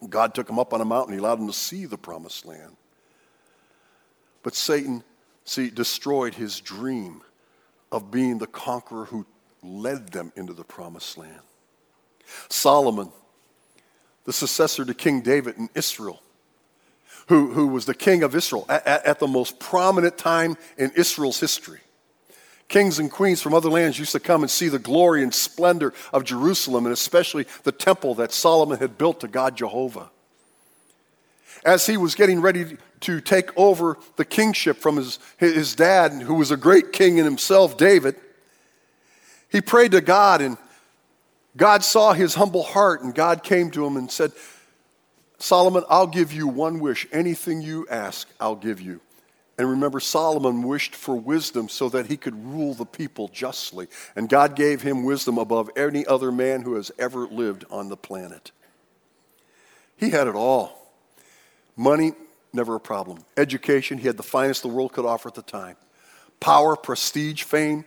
God 0.10 0.34
took 0.34 0.50
him 0.50 0.60
up 0.60 0.74
on 0.74 0.82
a 0.82 0.86
mountain. 0.86 1.14
He 1.14 1.20
allowed 1.20 1.40
him 1.40 1.48
to 1.48 1.54
see 1.54 1.86
the 1.86 1.98
promised 1.98 2.46
land. 2.46 2.76
But 4.44 4.56
Satan, 4.56 5.04
see, 5.46 5.70
destroyed 5.70 6.34
his 6.34 6.60
dream 6.60 7.22
of 7.92 8.12
being 8.12 8.40
the 8.40 8.48
conqueror 8.48 9.06
who 9.06 9.26
led 9.64 10.10
them 10.10 10.34
into 10.36 10.54
the 10.54 10.64
promised 10.64 11.18
land. 11.18 11.42
Solomon, 12.50 13.12
the 14.26 14.34
successor 14.34 14.84
to 14.86 14.94
King 14.94 15.22
David 15.22 15.58
in 15.58 15.70
Israel, 15.76 16.22
who, 17.28 17.52
who 17.52 17.68
was 17.68 17.86
the 17.86 17.94
king 17.94 18.24
of 18.24 18.36
Israel 18.36 18.66
at, 18.68 18.86
at 18.88 19.20
the 19.20 19.28
most 19.28 19.60
prominent 19.60 20.18
time 20.18 20.58
in 20.78 20.92
Israel's 20.96 21.40
history. 21.40 21.80
Kings 22.72 23.00
and 23.00 23.12
queens 23.12 23.42
from 23.42 23.54
other 23.54 23.70
lands 23.70 24.00
used 24.00 24.14
to 24.14 24.20
come 24.22 24.44
and 24.44 24.50
see 24.50 24.70
the 24.70 24.80
glory 24.80 25.24
and 25.24 25.34
splendor 25.34 25.94
of 26.14 26.24
Jerusalem, 26.24 26.86
and 26.86 26.94
especially 26.94 27.46
the 27.64 27.74
temple 27.74 28.16
that 28.16 28.32
Solomon 28.32 28.80
had 28.80 28.98
built 28.98 29.20
to 29.20 29.28
God 29.28 29.58
Jehovah. 29.58 30.10
As 31.66 31.86
he 31.86 31.98
was 31.98 32.16
getting 32.16 32.40
ready 32.40 32.78
to 33.02 33.20
take 33.20 33.50
over 33.58 33.98
the 34.16 34.24
kingship 34.24 34.78
from 34.78 34.96
his, 34.96 35.20
his 35.36 35.76
dad, 35.76 36.14
who 36.14 36.36
was 36.36 36.50
a 36.50 36.56
great 36.56 36.94
king 36.94 37.18
in 37.18 37.26
himself, 37.26 37.76
David, 37.76 38.16
he 39.50 39.60
prayed 39.60 39.92
to 39.92 40.00
God, 40.00 40.42
and 40.42 40.58
God 41.58 41.84
saw 41.84 42.14
his 42.14 42.36
humble 42.36 42.64
heart, 42.64 43.02
and 43.02 43.14
God 43.14 43.44
came 43.44 43.70
to 43.72 43.86
him 43.86 43.98
and 43.98 44.10
said, 44.10 44.32
Solomon, 45.40 45.84
I'll 45.90 46.08
give 46.08 46.32
you 46.32 46.48
one 46.48 46.80
wish. 46.80 47.06
Anything 47.12 47.62
you 47.62 47.86
ask, 47.92 48.30
I'll 48.40 48.56
give 48.56 48.80
you. 48.80 49.02
And 49.58 49.70
remember, 49.70 50.00
Solomon 50.00 50.64
wished 50.64 50.96
for 50.96 51.16
wisdom 51.16 51.70
so 51.70 51.90
that 51.90 52.08
he 52.08 52.18
could 52.18 52.46
rule 52.46 52.74
the 52.74 52.86
people 52.86 53.28
justly. 53.28 53.88
And 54.16 54.30
God 54.30 54.56
gave 54.56 54.82
him 54.82 55.04
wisdom 55.04 55.38
above 55.38 55.70
any 55.76 56.06
other 56.06 56.32
man 56.32 56.62
who 56.62 56.76
has 56.76 56.92
ever 56.98 57.28
lived 57.28 57.66
on 57.70 57.90
the 57.90 57.98
planet. 57.98 58.52
He 59.98 60.10
had 60.10 60.28
it 60.28 60.36
all 60.36 60.82
money, 61.76 62.14
never 62.54 62.76
a 62.76 62.80
problem. 62.80 63.24
Education, 63.38 63.98
he 63.98 64.08
had 64.08 64.18
the 64.18 64.24
finest 64.24 64.62
the 64.62 64.68
world 64.68 64.94
could 64.94 65.06
offer 65.06 65.30
at 65.30 65.36
the 65.36 65.42
time. 65.42 65.76
Power, 66.40 66.76
prestige, 66.76 67.44
fame. 67.44 67.86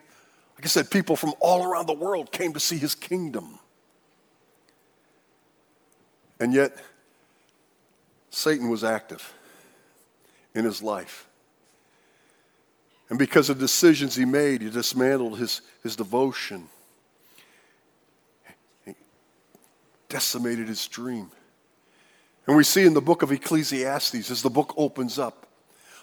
Like 0.56 0.64
I 0.64 0.68
said, 0.68 0.90
people 0.90 1.16
from 1.16 1.34
all 1.40 1.64
around 1.64 1.86
the 1.86 1.94
world 1.94 2.30
came 2.30 2.52
to 2.52 2.60
see 2.60 2.78
his 2.78 2.94
kingdom. 2.94 3.58
And 6.38 6.52
yet, 6.52 6.76
Satan 8.30 8.68
was 8.68 8.84
active 8.84 9.34
in 10.54 10.64
his 10.64 10.82
life. 10.82 11.28
And 13.10 13.18
because 13.18 13.50
of 13.50 13.58
decisions 13.58 14.14
he 14.14 14.24
made, 14.24 14.62
he 14.62 14.70
dismantled 14.70 15.38
his, 15.38 15.60
his 15.82 15.96
devotion. 15.96 16.68
He 18.84 18.94
decimated 20.08 20.68
his 20.68 20.86
dream. 20.88 21.30
And 22.46 22.56
we 22.56 22.64
see 22.64 22.84
in 22.84 22.94
the 22.94 23.00
book 23.00 23.22
of 23.22 23.32
Ecclesiastes, 23.32 24.30
as 24.30 24.42
the 24.42 24.50
book 24.50 24.74
opens 24.76 25.18
up, 25.18 25.46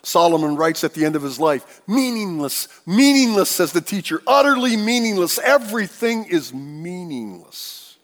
Solomon 0.03 0.55
writes 0.55 0.83
at 0.83 0.93
the 0.93 1.05
end 1.05 1.15
of 1.15 1.21
his 1.21 1.39
life, 1.39 1.81
meaningless, 1.87 2.67
meaningless, 2.87 3.49
says 3.49 3.71
the 3.71 3.81
teacher, 3.81 4.21
utterly 4.25 4.75
meaningless. 4.75 5.37
Everything 5.37 6.25
is 6.25 6.53
meaningless. 6.53 7.97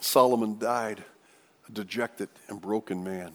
Solomon 0.00 0.58
died 0.58 1.02
a 1.66 1.72
dejected 1.72 2.28
and 2.48 2.60
broken 2.60 3.02
man. 3.02 3.32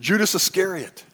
Judas 0.00 0.34
Iscariot 0.34 1.04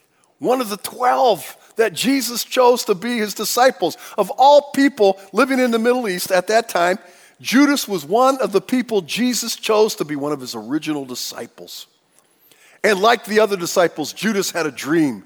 one 0.44 0.60
of 0.60 0.68
the 0.68 0.76
12 0.76 1.72
that 1.76 1.92
Jesus 1.92 2.44
chose 2.44 2.84
to 2.84 2.94
be 2.94 3.18
his 3.18 3.34
disciples. 3.34 3.96
Of 4.16 4.30
all 4.30 4.70
people 4.72 5.18
living 5.32 5.58
in 5.58 5.70
the 5.70 5.78
Middle 5.78 6.08
East 6.08 6.30
at 6.30 6.46
that 6.48 6.68
time, 6.68 6.98
Judas 7.40 7.88
was 7.88 8.04
one 8.04 8.40
of 8.40 8.52
the 8.52 8.60
people 8.60 9.00
Jesus 9.00 9.56
chose 9.56 9.96
to 9.96 10.04
be 10.04 10.16
one 10.16 10.32
of 10.32 10.40
his 10.40 10.54
original 10.54 11.04
disciples. 11.04 11.86
And 12.84 13.00
like 13.00 13.24
the 13.24 13.40
other 13.40 13.56
disciples, 13.56 14.12
Judas 14.12 14.50
had 14.50 14.66
a 14.66 14.70
dream. 14.70 15.24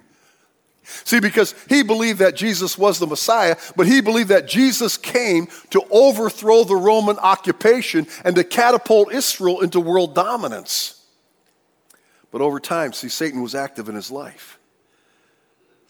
See, 0.83 1.21
because 1.21 1.55
he 1.69 1.83
believed 1.83 2.21
that 2.21 2.35
Jesus 2.35 2.79
was 2.79 2.99
the 2.99 3.07
Messiah, 3.07 3.57
but 3.77 3.87
he 3.87 4.01
believed 4.01 4.31
that 4.31 4.49
Jesus 4.49 4.97
came 4.97 5.49
to 5.71 5.83
overthrow 5.91 6.65
the 6.65 6.77
Roman 6.77 7.19
occupation 7.19 8.07
and 8.25 8.35
to 8.37 8.45
catapult 8.45 9.13
Israel 9.13 9.61
into 9.61 9.81
world 9.81 10.15
dominance. 10.15 11.05
But 12.31 12.41
over 12.41 12.59
time, 12.59 12.95
see, 12.95 13.11
Satan 13.11 13.43
was 13.43 13.55
active 13.55 13.91
in 13.91 13.95
his 13.95 14.11
life 14.11 14.58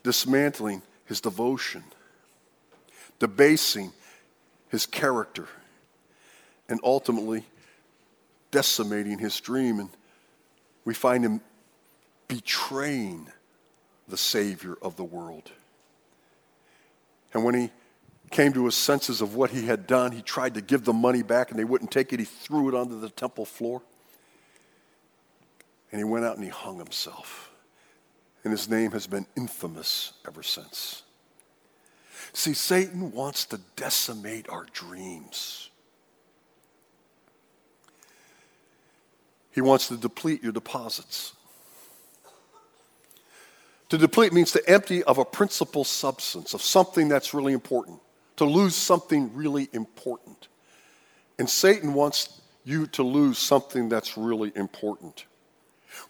dismantling 0.03 0.83
his 1.05 1.21
devotion, 1.21 1.83
debasing 3.19 3.93
his 4.69 4.87
character, 4.87 5.49
and 6.69 6.81
ultimately 6.85 7.45
decimating 8.51 9.19
his 9.19 9.41
dream. 9.41 9.81
And 9.81 9.91
we 10.85 10.95
find 10.95 11.25
him 11.25 11.41
betraying 12.29 13.29
the 14.07 14.17
Savior 14.17 14.77
of 14.83 14.97
the 14.97 15.05
world. 15.05 15.51
And 17.33 17.45
when 17.45 17.55
he 17.55 17.71
came 18.31 18.53
to 18.53 18.67
his 18.67 18.75
senses 18.75 19.21
of 19.21 19.35
what 19.35 19.51
he 19.51 19.67
had 19.67 19.87
done, 19.87 20.13
he 20.13 20.23
tried 20.23 20.55
to 20.55 20.61
give 20.61 20.85
the 20.85 20.93
money 20.93 21.23
back 21.23 21.51
and 21.51 21.59
they 21.59 21.65
wouldn't 21.65 21.91
take 21.91 22.13
it. 22.13 22.19
He 22.19 22.25
threw 22.25 22.69
it 22.69 22.75
onto 22.75 23.01
the 23.01 23.11
temple 23.11 23.45
floor. 23.45 23.83
And 25.91 25.99
he 25.99 26.05
went 26.05 26.25
out 26.25 26.37
and 26.37 26.45
he 26.45 26.51
hung 26.51 26.79
himself. 26.79 27.48
And 28.49 28.57
his 28.57 28.71
name 28.71 28.93
has 28.93 29.07
been 29.07 29.27
infamous 29.37 30.15
ever 30.27 30.43
since. 30.43 31.03
See, 32.33 32.55
Satan 32.55 33.13
wants 33.13 33.45
to 33.45 33.61
decimate 33.77 34.49
our 34.49 34.65
dreams. 34.73 35.69
He 39.53 39.61
wants 39.61 39.89
to 39.89 39.99
deplete 39.99 40.43
your 40.43 40.53
deposits. 40.53 41.35
To 43.91 43.99
deplete 43.99 44.33
means 44.33 44.53
to 44.53 44.67
empty 44.67 45.05
of 45.05 45.19
a 45.19 45.27
principal 45.27 45.85
substance, 45.85 46.55
of 46.55 46.63
something 46.63 47.07
that's 47.07 47.35
really 47.35 47.53
important, 47.53 48.01
to 48.37 48.47
lose 48.47 48.75
something 48.75 49.31
really 49.35 49.69
important. 49.75 50.49
And 51.39 51.51
Satan 51.51 51.93
wants 51.93 52.41
you 52.65 52.87
to 52.87 53.03
lose 53.03 53.37
something 53.37 53.91
that's 53.91 54.17
really 54.17 54.53
important. 54.57 55.27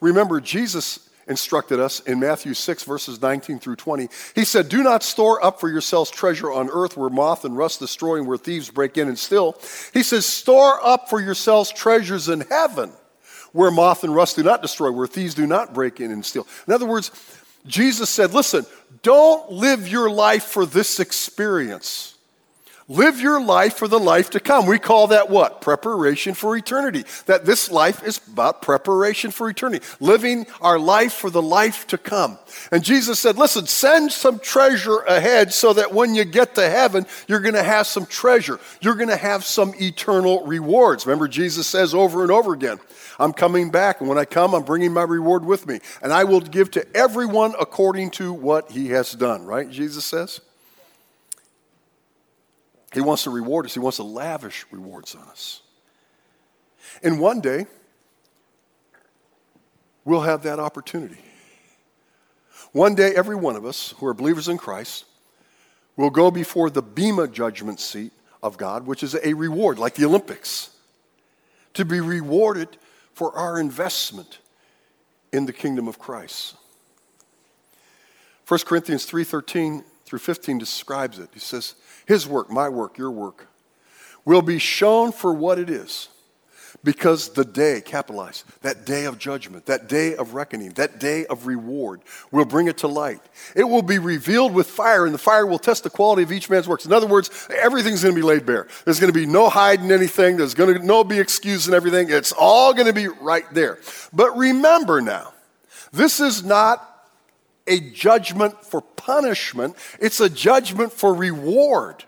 Remember, 0.01 0.40
Jesus 0.40 1.08
instructed 1.29 1.79
us 1.79 2.01
in 2.01 2.19
Matthew 2.19 2.55
6, 2.55 2.83
verses 2.85 3.21
19 3.21 3.59
through 3.59 3.77
20. 3.77 4.09
He 4.35 4.45
said, 4.45 4.69
Do 4.69 4.83
not 4.83 5.03
store 5.03 5.45
up 5.45 5.61
for 5.61 5.69
yourselves 5.69 6.11
treasure 6.11 6.51
on 6.51 6.71
earth 6.71 6.97
where 6.97 7.11
moth 7.11 7.45
and 7.45 7.57
rust 7.57 7.81
destroy 7.81 8.17
and 8.17 8.27
where 8.27 8.38
thieves 8.38 8.71
break 8.71 8.97
in 8.99 9.09
and 9.09 9.19
steal. 9.19 9.57
He 9.93 10.03
says, 10.03 10.27
Store 10.27 10.85
up 10.85 11.09
for 11.09 11.21
yourselves 11.21 11.71
treasures 11.71 12.29
in 12.29 12.41
heaven 12.41 12.93
where 13.53 13.71
moth 13.71 14.05
and 14.05 14.14
rust 14.14 14.37
do 14.37 14.43
not 14.43 14.62
destroy, 14.62 14.91
where 14.91 15.07
thieves 15.07 15.35
do 15.35 15.47
not 15.47 15.75
break 15.75 16.01
in 16.01 16.11
and 16.11 16.25
steal. 16.25 16.47
In 16.67 16.75
other 16.75 16.87
words, 16.87 17.11
Jesus 17.67 18.11
said, 18.11 18.35
Listen, 18.35 18.67
don't 19.03 19.51
live 19.51 19.88
your 19.88 20.11
life 20.11 20.45
for 20.45 20.67
this 20.67 21.01
experience. 21.01 22.17
Live 22.90 23.20
your 23.20 23.38
life 23.38 23.74
for 23.74 23.87
the 23.87 23.98
life 23.98 24.31
to 24.31 24.40
come. 24.40 24.64
We 24.64 24.79
call 24.79 25.09
that 25.09 25.29
what? 25.29 25.61
Preparation 25.61 26.33
for 26.33 26.57
eternity. 26.57 27.05
That 27.27 27.44
this 27.44 27.70
life 27.70 28.03
is 28.03 28.18
about 28.33 28.62
preparation 28.62 29.31
for 29.31 29.51
eternity. 29.51 29.85
Living 30.01 30.46
our 30.62 30.79
life 30.79 31.12
for 31.12 31.29
the 31.29 31.42
life 31.42 31.87
to 31.88 31.98
come. 31.98 32.38
And 32.72 32.83
Jesus 32.83 33.20
said, 33.20 33.37
listen, 33.37 33.66
send 33.66 34.11
some 34.11 34.38
treasure 34.38 35.01
ahead 35.01 35.53
so 35.53 35.74
that 35.74 35.92
when 35.92 36.14
you 36.14 36.24
get 36.24 36.55
to 36.55 36.66
heaven, 36.66 37.05
you're 37.27 37.40
going 37.40 37.55
to 37.55 37.62
have 37.62 37.87
some 37.87 38.07
treasure. 38.07 38.59
You're 38.81 38.94
going 38.94 39.11
to 39.11 39.16
have 39.16 39.44
some 39.44 39.74
eternal 39.79 40.46
rewards. 40.46 41.05
Remember, 41.05 41.29
Jesus 41.29 41.66
says 41.66 41.92
over 41.92 42.22
and 42.22 42.31
over 42.31 42.55
again, 42.55 42.79
I'm 43.18 43.35
coming 43.35 43.70
back, 43.70 44.01
and 44.01 44.09
when 44.09 44.16
I 44.16 44.24
come, 44.24 44.55
I'm 44.55 44.62
bringing 44.62 44.94
my 44.94 45.03
reward 45.03 45.44
with 45.44 45.66
me. 45.66 45.81
And 46.03 46.11
I 46.11 46.24
will 46.24 46.40
give 46.40 46.70
to 46.70 46.96
everyone 46.96 47.55
according 47.61 48.12
to 48.12 48.33
what 48.33 48.70
he 48.70 48.88
has 48.88 49.12
done, 49.12 49.44
right? 49.44 49.68
Jesus 49.68 50.07
says. 50.07 50.40
He 52.92 53.01
wants 53.01 53.24
to 53.24 53.31
reward 53.31 53.66
us, 53.66 53.74
He 53.74 53.81
wants 53.81 53.96
to 53.96 54.03
lavish 54.03 54.64
rewards 54.70 55.14
on 55.14 55.22
us. 55.22 55.62
And 57.03 57.20
one 57.20 57.40
day, 57.40 57.66
we'll 60.05 60.22
have 60.22 60.42
that 60.44 60.59
opportunity. 60.59 61.18
One 62.72 62.94
day, 62.94 63.14
every 63.14 63.37
one 63.37 63.57
of 63.57 63.64
us 63.64 63.94
who 63.98 64.07
are 64.07 64.14
believers 64.14 64.48
in 64.48 64.59
Christ 64.59 65.05
will 65.96 66.11
go 66.11 66.31
before 66.31 66.70
the 66.70 66.83
Bema 66.83 67.29
judgment 67.29 67.81
seat 67.81 68.12
of 68.42 68.57
God, 68.57 68.87
which 68.87 69.03
is 69.03 69.16
a 69.22 69.35
reward, 69.35 69.79
like 69.79 69.94
the 69.94 70.05
Olympics, 70.05 70.70
to 71.74 71.85
be 71.85 72.01
rewarded 72.01 72.77
for 73.12 73.35
our 73.37 73.59
investment 73.59 74.38
in 75.33 75.46
the 75.46 75.53
kingdom 75.53 75.88
of 75.88 75.98
Christ. 75.98 76.55
1 78.46 78.61
Corinthians 78.64 79.05
3:13 79.05 79.85
through 80.09 80.21
15 80.21 80.59
describes 80.59 81.18
it. 81.18 81.29
He 81.35 81.40
says, 81.40 81.75
His 82.07 82.27
work, 82.27 82.51
my 82.51 82.68
work, 82.68 82.97
your 82.97 83.11
work, 83.11 83.47
will 84.25 84.42
be 84.42 84.59
shown 84.59 85.12
for 85.12 85.33
what 85.33 85.59
it 85.59 85.68
is. 85.68 86.09
Because 86.85 87.31
the 87.31 87.44
day, 87.44 87.81
capitalized, 87.81 88.44
that 88.62 88.87
day 88.87 89.07
of 89.07 89.18
judgment, 89.18 89.66
that 89.66 89.88
day 89.88 90.14
of 90.14 90.35
reckoning, 90.35 90.71
that 90.73 91.01
day 91.01 91.27
of 91.27 91.47
reward 91.47 92.03
will 92.31 92.44
bring 92.44 92.68
it 92.68 92.79
to 92.79 92.88
light. 92.88 93.21
It 93.57 93.64
will 93.64 93.83
be 93.83 93.99
revealed 93.99 94.55
with 94.55 94.68
fire, 94.68 95.05
and 95.05 95.12
the 95.12 95.18
fire 95.18 95.44
will 95.44 95.59
test 95.59 95.83
the 95.83 95.90
quality 95.90 96.23
of 96.23 96.31
each 96.31 96.49
man's 96.49 96.68
works. 96.68 96.87
In 96.87 96.92
other 96.92 97.07
words, 97.07 97.49
everything's 97.51 98.03
going 98.03 98.14
to 98.14 98.21
be 98.21 98.27
laid 98.27 98.47
bare. 98.47 98.68
There's 98.85 99.01
going 99.01 99.12
to 99.12 99.18
be 99.18 99.27
no 99.27 99.49
hiding 99.49 99.90
anything. 99.90 100.37
There's 100.37 100.55
going 100.55 100.75
to 100.75 100.85
no 100.85 101.03
be 101.03 101.18
excusing 101.18 101.75
everything. 101.75 102.11
It's 102.11 102.33
all 102.33 102.73
going 102.73 102.87
to 102.87 102.92
be 102.92 103.09
right 103.09 103.44
there. 103.53 103.79
But 104.12 104.37
remember 104.37 105.01
now, 105.01 105.33
this 105.92 106.21
is 106.21 106.44
not 106.44 106.88
a 107.68 107.81
judgment 107.81 108.64
for 108.64 108.81
punishment, 108.81 109.76
it's 110.00 110.20
a 110.20 110.28
judgment 110.28 110.92
for 110.92 111.14
reward. 111.14 112.04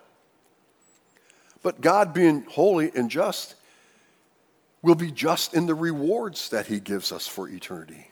But 1.62 1.80
God, 1.80 2.14
being 2.14 2.44
holy 2.48 2.90
and 2.94 3.10
just, 3.10 3.54
will 4.82 4.94
be 4.94 5.10
just 5.10 5.54
in 5.54 5.66
the 5.66 5.74
rewards 5.74 6.48
that 6.50 6.66
He 6.66 6.80
gives 6.80 7.12
us 7.12 7.26
for 7.26 7.48
eternity. 7.48 8.10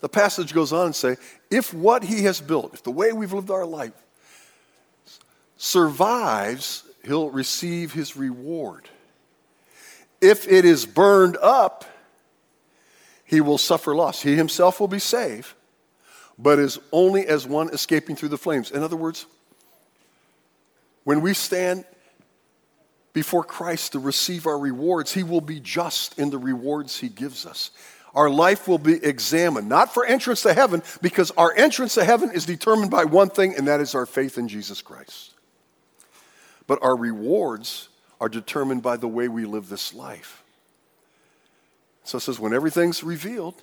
The 0.00 0.08
passage 0.08 0.54
goes 0.54 0.72
on 0.72 0.86
and 0.86 0.96
say, 0.96 1.16
if 1.50 1.74
what 1.74 2.04
He 2.04 2.22
has 2.22 2.40
built, 2.40 2.72
if 2.72 2.82
the 2.82 2.90
way 2.90 3.12
we've 3.12 3.32
lived 3.32 3.50
our 3.50 3.66
life 3.66 3.92
survives, 5.56 6.84
He'll 7.04 7.30
receive 7.30 7.92
His 7.92 8.16
reward. 8.16 8.88
If 10.20 10.50
it 10.50 10.64
is 10.64 10.86
burned 10.86 11.36
up, 11.36 11.84
He 13.24 13.40
will 13.40 13.58
suffer 13.58 13.94
loss. 13.94 14.22
He 14.22 14.36
Himself 14.36 14.80
will 14.80 14.88
be 14.88 15.00
saved, 15.00 15.52
but 16.38 16.58
is 16.58 16.78
only 16.90 17.26
as 17.26 17.46
one 17.46 17.68
escaping 17.70 18.16
through 18.16 18.30
the 18.30 18.38
flames. 18.38 18.70
In 18.70 18.82
other 18.82 18.96
words, 18.96 19.26
when 21.04 21.20
we 21.20 21.34
stand 21.34 21.84
before 23.12 23.44
Christ 23.44 23.92
to 23.92 23.98
receive 23.98 24.46
our 24.46 24.58
rewards, 24.58 25.12
He 25.12 25.22
will 25.22 25.40
be 25.40 25.60
just 25.60 26.18
in 26.18 26.30
the 26.30 26.38
rewards 26.38 26.98
He 26.98 27.08
gives 27.08 27.44
us. 27.44 27.70
Our 28.14 28.28
life 28.28 28.68
will 28.68 28.78
be 28.78 29.02
examined, 29.04 29.68
not 29.68 29.92
for 29.92 30.04
entrance 30.04 30.42
to 30.42 30.52
heaven, 30.52 30.82
because 31.00 31.30
our 31.32 31.54
entrance 31.56 31.94
to 31.94 32.04
heaven 32.04 32.30
is 32.32 32.44
determined 32.44 32.90
by 32.90 33.04
one 33.04 33.30
thing, 33.30 33.54
and 33.56 33.68
that 33.68 33.80
is 33.80 33.94
our 33.94 34.06
faith 34.06 34.38
in 34.38 34.48
Jesus 34.48 34.82
Christ. 34.82 35.30
But 36.66 36.82
our 36.82 36.96
rewards 36.96 37.88
are 38.20 38.28
determined 38.28 38.82
by 38.82 38.96
the 38.96 39.08
way 39.08 39.28
we 39.28 39.44
live 39.46 39.68
this 39.68 39.94
life. 39.94 40.42
So 42.04 42.18
it 42.18 42.22
says, 42.22 42.38
when 42.38 42.52
everything's 42.52 43.02
revealed, 43.02 43.62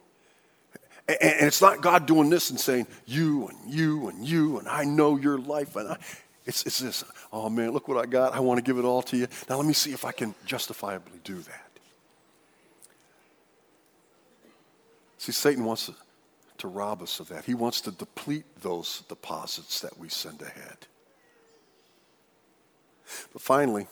and 1.22 1.48
it's 1.48 1.62
not 1.62 1.82
God 1.82 2.06
doing 2.06 2.30
this 2.30 2.50
and 2.50 2.60
saying, 2.60 2.88
you 3.06 3.48
and 3.48 3.74
you 3.74 4.10
and 4.10 4.26
you, 4.26 4.60
and 4.60 4.68
I 4.68 4.84
know 4.84 5.18
your 5.18 5.40
life. 5.40 5.76
And 5.76 5.90
I, 5.90 5.98
it's, 6.46 6.66
it's 6.66 6.80
this, 6.80 7.04
oh 7.32 7.50
man, 7.50 7.72
look 7.72 7.88
what 7.88 7.98
I 7.98 8.06
got. 8.06 8.34
I 8.34 8.40
want 8.40 8.58
to 8.58 8.64
give 8.64 8.78
it 8.78 8.86
all 8.86 9.02
to 9.04 9.18
you. 9.18 9.28
Now 9.50 9.58
let 9.58 9.66
me 9.66 9.74
see 9.74 9.92
if 9.92 10.06
I 10.06 10.12
can 10.12 10.36
justifiably 10.46 11.20
do 11.24 11.36
that. 11.36 11.70
See, 15.18 15.32
Satan 15.32 15.66
wants 15.66 15.88
to, 15.88 15.96
to 16.60 16.68
rob 16.68 17.02
us 17.02 17.20
of 17.20 17.30
that. 17.30 17.46
He 17.46 17.54
wants 17.54 17.82
to 17.82 17.92
deplete 17.92 18.46
those 18.62 19.04
deposits 19.10 19.82
that 19.82 19.98
we 19.98 20.10
send 20.10 20.42
ahead. 20.42 20.88
But 23.34 23.42
finally, 23.42 23.88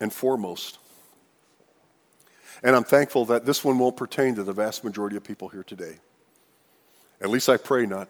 and 0.00 0.12
foremost, 0.12 0.78
and 2.62 2.76
I'm 2.76 2.84
thankful 2.84 3.24
that 3.26 3.46
this 3.46 3.64
one 3.64 3.78
won't 3.78 3.96
pertain 3.96 4.34
to 4.34 4.44
the 4.44 4.52
vast 4.52 4.84
majority 4.84 5.16
of 5.16 5.24
people 5.24 5.48
here 5.48 5.62
today. 5.62 5.98
At 7.20 7.30
least 7.30 7.48
I 7.48 7.56
pray 7.56 7.86
not, 7.86 8.08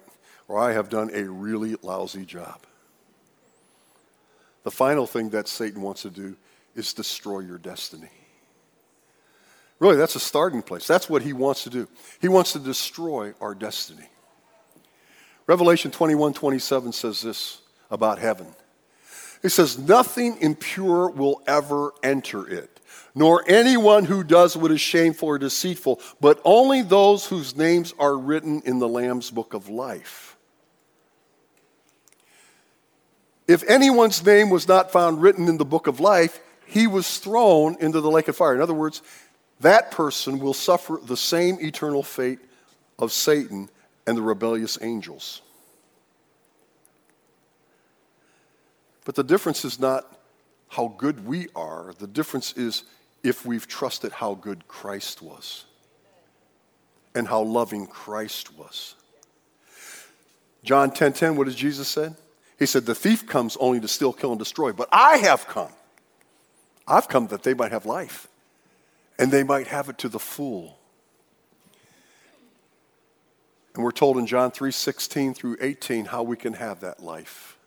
or 0.49 0.59
I 0.59 0.73
have 0.73 0.89
done 0.89 1.11
a 1.13 1.25
really 1.25 1.77
lousy 1.83 2.25
job. 2.25 2.61
The 4.65 4.71
final 4.71 5.07
thing 5.07 5.31
that 5.31 5.49
Satan 5.49 5.81
wants 5.81 6.03
to 6.03 6.11
do 6.11 6.37
is 6.75 6.93
destroy 6.93 7.41
your 7.41 7.59
destiny. 7.59 8.11
Really, 9.81 9.97
that's 9.97 10.17
a 10.17 10.21
starting 10.21 10.63
place. 10.63 10.87
That's 10.87 11.09
what 11.09 11.23
he 11.23 11.33
wants 11.33 11.65
to 11.65 11.71
do. 11.71 11.89
He 12.21 12.29
wants 12.29 12.53
to 12.53 12.59
destroy 12.59 13.33
our 13.41 13.55
destiny. 13.55 14.09
Revelation 15.47 15.91
21 15.91 16.35
27 16.35 16.93
says 16.93 17.23
this 17.23 17.63
about 17.91 18.19
heaven. 18.19 18.49
It 19.43 19.51
says, 19.51 19.79
Nothing 19.79 20.37
impure 20.41 21.09
will 21.09 21.43
ever 21.47 21.93
enter 22.03 22.47
it 22.47 22.78
nor 23.15 23.45
anyone 23.47 24.05
who 24.05 24.23
does 24.23 24.57
what 24.57 24.71
is 24.71 24.81
shameful 24.81 25.29
or 25.29 25.39
deceitful, 25.39 26.01
but 26.21 26.41
only 26.45 26.83
those 26.83 27.27
whose 27.27 27.57
names 27.57 27.95
are 27.99 28.17
written 28.17 28.63
in 28.65 28.79
the 28.79 28.89
Lamb's 28.89 29.31
book 29.31 29.55
of 29.55 29.69
life. 29.69 30.37
If 33.47 33.69
anyone's 33.69 34.25
name 34.25 34.51
was 34.51 34.69
not 34.69 34.93
found 34.93 35.23
written 35.23 35.49
in 35.49 35.57
the 35.57 35.65
book 35.65 35.87
of 35.87 36.01
life, 36.01 36.39
he 36.67 36.87
was 36.87 37.19
thrown 37.19 37.77
into 37.81 38.01
the 38.01 38.11
lake 38.11 38.29
of 38.29 38.37
fire. 38.37 38.55
In 38.55 38.61
other 38.61 38.75
words, 38.75 39.01
that 39.61 39.91
person 39.91 40.39
will 40.39 40.55
suffer 40.55 41.01
the 41.03 41.17
same 41.17 41.59
eternal 41.61 42.03
fate 42.03 42.41
of 42.99 43.11
Satan 43.11 43.71
and 44.07 44.17
the 44.17 44.23
rebellious 44.23 44.79
angels. 44.83 45.41
But 49.07 49.15
the 49.15 49.25
difference 49.25 49.65
is 49.65 49.81
not 49.81 50.18
how 50.69 50.95
good 50.99 51.27
we 51.27 51.49
are, 51.55 51.95
the 51.99 52.07
difference 52.07 52.53
is 52.53 52.85
if 53.23 53.45
we've 53.45 53.67
trusted 53.67 54.13
how 54.13 54.35
good 54.35 54.69
Christ 54.69 55.23
was 55.23 55.65
and 57.15 57.27
how 57.27 57.43
loving 57.43 57.87
Christ 57.87 58.57
was. 58.57 58.95
John 60.63 60.91
10:10, 60.91 60.95
10, 60.95 61.13
10, 61.13 61.37
what 61.37 61.47
did 61.47 61.57
Jesus 61.57 61.89
say? 61.89 62.11
He 62.59 62.67
said, 62.67 62.87
The 62.87 62.95
thief 62.95 63.27
comes 63.27 63.57
only 63.59 63.81
to 63.81 63.89
steal, 63.89 64.13
kill, 64.13 64.33
and 64.33 64.39
destroy, 64.39 64.73
but 64.73 64.89
I 64.93 65.19
have 65.19 65.47
come. 65.47 65.73
I've 66.87 67.09
come 67.09 67.29
that 67.29 67.43
they 67.43 67.55
might 67.55 67.73
have 67.73 67.87
life, 67.87 68.29
and 69.19 69.31
they 69.31 69.43
might 69.43 69.69
have 69.69 69.89
it 69.89 69.99
to 69.99 70.09
the 70.09 70.19
full. 70.19 70.79
And 73.75 73.85
we're 73.85 73.93
told 73.93 74.19
in 74.19 74.27
John 74.27 74.51
3 74.51 74.73
16 74.73 75.35
through 75.35 75.57
18 75.61 76.07
how 76.07 76.23
we 76.23 76.37
can 76.37 76.55
have 76.55 76.81
that 76.81 77.03
life. 77.03 77.58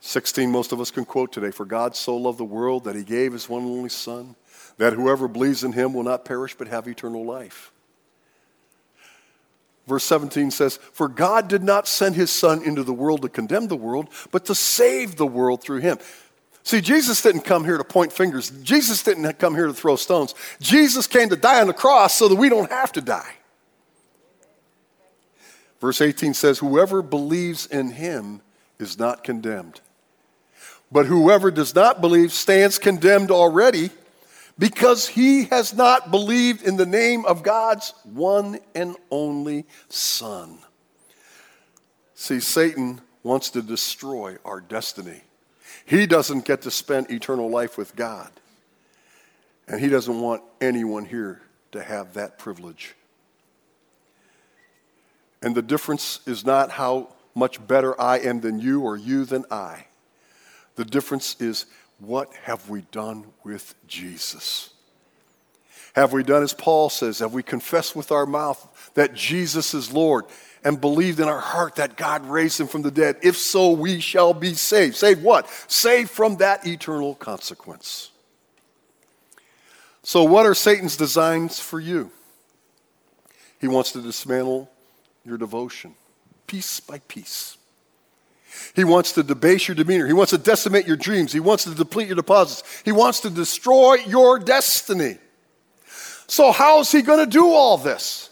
16, 0.00 0.50
most 0.50 0.72
of 0.72 0.80
us 0.80 0.90
can 0.90 1.04
quote 1.04 1.32
today 1.32 1.50
For 1.50 1.64
God 1.64 1.94
so 1.94 2.16
loved 2.16 2.38
the 2.38 2.44
world 2.44 2.84
that 2.84 2.96
he 2.96 3.04
gave 3.04 3.32
his 3.32 3.48
one 3.48 3.62
and 3.62 3.70
only 3.70 3.90
Son, 3.90 4.34
that 4.78 4.94
whoever 4.94 5.28
believes 5.28 5.62
in 5.62 5.72
him 5.72 5.92
will 5.92 6.02
not 6.02 6.24
perish 6.24 6.54
but 6.54 6.68
have 6.68 6.88
eternal 6.88 7.24
life. 7.24 7.70
Verse 9.86 10.04
17 10.04 10.50
says, 10.50 10.76
For 10.76 11.08
God 11.08 11.48
did 11.48 11.62
not 11.62 11.86
send 11.86 12.14
his 12.14 12.30
Son 12.30 12.62
into 12.62 12.82
the 12.82 12.92
world 12.92 13.22
to 13.22 13.28
condemn 13.28 13.68
the 13.68 13.76
world, 13.76 14.08
but 14.30 14.46
to 14.46 14.54
save 14.54 15.16
the 15.16 15.26
world 15.26 15.62
through 15.62 15.80
him. 15.80 15.98
See, 16.62 16.80
Jesus 16.80 17.20
didn't 17.22 17.42
come 17.42 17.64
here 17.64 17.78
to 17.78 17.84
point 17.84 18.12
fingers. 18.12 18.50
Jesus 18.62 19.02
didn't 19.02 19.32
come 19.38 19.54
here 19.54 19.66
to 19.66 19.72
throw 19.72 19.96
stones. 19.96 20.34
Jesus 20.60 21.06
came 21.06 21.28
to 21.30 21.36
die 21.36 21.60
on 21.60 21.66
the 21.66 21.74
cross 21.74 22.14
so 22.14 22.28
that 22.28 22.36
we 22.36 22.48
don't 22.48 22.70
have 22.70 22.92
to 22.92 23.00
die. 23.00 23.34
Verse 25.80 26.00
18 26.00 26.34
says, 26.34 26.58
Whoever 26.58 27.02
believes 27.02 27.66
in 27.66 27.90
him 27.90 28.42
is 28.78 28.98
not 28.98 29.24
condemned. 29.24 29.80
But 30.92 31.06
whoever 31.06 31.50
does 31.50 31.74
not 31.74 32.00
believe 32.00 32.32
stands 32.32 32.78
condemned 32.78 33.30
already 33.30 33.90
because 34.58 35.08
he 35.08 35.44
has 35.44 35.72
not 35.72 36.10
believed 36.10 36.62
in 36.62 36.76
the 36.76 36.86
name 36.86 37.24
of 37.24 37.42
God's 37.42 37.94
one 38.04 38.58
and 38.74 38.96
only 39.10 39.66
Son. 39.88 40.58
See, 42.14 42.40
Satan 42.40 43.00
wants 43.22 43.50
to 43.50 43.62
destroy 43.62 44.36
our 44.44 44.60
destiny. 44.60 45.22
He 45.86 46.06
doesn't 46.06 46.44
get 46.44 46.62
to 46.62 46.70
spend 46.70 47.10
eternal 47.10 47.48
life 47.48 47.78
with 47.78 47.96
God. 47.96 48.30
And 49.66 49.80
he 49.80 49.88
doesn't 49.88 50.20
want 50.20 50.42
anyone 50.60 51.04
here 51.04 51.40
to 51.72 51.82
have 51.82 52.14
that 52.14 52.38
privilege. 52.38 52.94
And 55.42 55.54
the 55.54 55.62
difference 55.62 56.20
is 56.26 56.44
not 56.44 56.70
how 56.70 57.14
much 57.34 57.64
better 57.66 57.98
I 57.98 58.18
am 58.18 58.40
than 58.40 58.58
you 58.58 58.82
or 58.82 58.96
you 58.96 59.24
than 59.24 59.44
I. 59.50 59.86
The 60.80 60.86
difference 60.86 61.36
is 61.40 61.66
what 61.98 62.32
have 62.44 62.70
we 62.70 62.80
done 62.90 63.26
with 63.44 63.74
Jesus? 63.86 64.70
Have 65.94 66.14
we 66.14 66.22
done 66.22 66.42
as 66.42 66.54
Paul 66.54 66.88
says? 66.88 67.18
Have 67.18 67.34
we 67.34 67.42
confessed 67.42 67.94
with 67.94 68.10
our 68.10 68.24
mouth 68.24 68.90
that 68.94 69.12
Jesus 69.12 69.74
is 69.74 69.92
Lord 69.92 70.24
and 70.64 70.80
believed 70.80 71.20
in 71.20 71.28
our 71.28 71.38
heart 71.38 71.74
that 71.74 71.98
God 71.98 72.24
raised 72.24 72.58
him 72.58 72.66
from 72.66 72.80
the 72.80 72.90
dead? 72.90 73.16
If 73.22 73.36
so, 73.36 73.72
we 73.72 74.00
shall 74.00 74.32
be 74.32 74.54
saved. 74.54 74.96
Saved 74.96 75.22
what? 75.22 75.50
Saved 75.70 76.08
from 76.08 76.38
that 76.38 76.66
eternal 76.66 77.14
consequence. 77.14 78.10
So, 80.02 80.24
what 80.24 80.46
are 80.46 80.54
Satan's 80.54 80.96
designs 80.96 81.60
for 81.60 81.78
you? 81.78 82.10
He 83.60 83.68
wants 83.68 83.92
to 83.92 84.00
dismantle 84.00 84.70
your 85.26 85.36
devotion 85.36 85.94
piece 86.46 86.80
by 86.80 87.00
piece. 87.00 87.58
He 88.74 88.84
wants 88.84 89.12
to 89.12 89.22
debase 89.22 89.68
your 89.68 89.74
demeanor. 89.74 90.06
He 90.06 90.12
wants 90.12 90.30
to 90.30 90.38
decimate 90.38 90.86
your 90.86 90.96
dreams. 90.96 91.32
He 91.32 91.40
wants 91.40 91.64
to 91.64 91.74
deplete 91.74 92.06
your 92.06 92.16
deposits. 92.16 92.62
He 92.84 92.92
wants 92.92 93.20
to 93.20 93.30
destroy 93.30 93.94
your 94.06 94.38
destiny. 94.38 95.18
So, 96.26 96.52
how 96.52 96.80
is 96.80 96.92
he 96.92 97.02
going 97.02 97.18
to 97.24 97.30
do 97.30 97.48
all 97.48 97.76
this? 97.76 98.30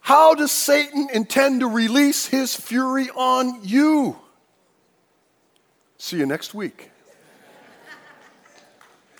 How 0.00 0.34
does 0.34 0.52
Satan 0.52 1.08
intend 1.12 1.60
to 1.60 1.66
release 1.66 2.26
his 2.26 2.54
fury 2.54 3.08
on 3.14 3.60
you? 3.62 4.16
See 5.98 6.18
you 6.18 6.26
next 6.26 6.54
week. 6.54 6.90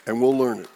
And 0.06 0.20
we'll 0.20 0.36
learn 0.36 0.58
it. 0.58 0.68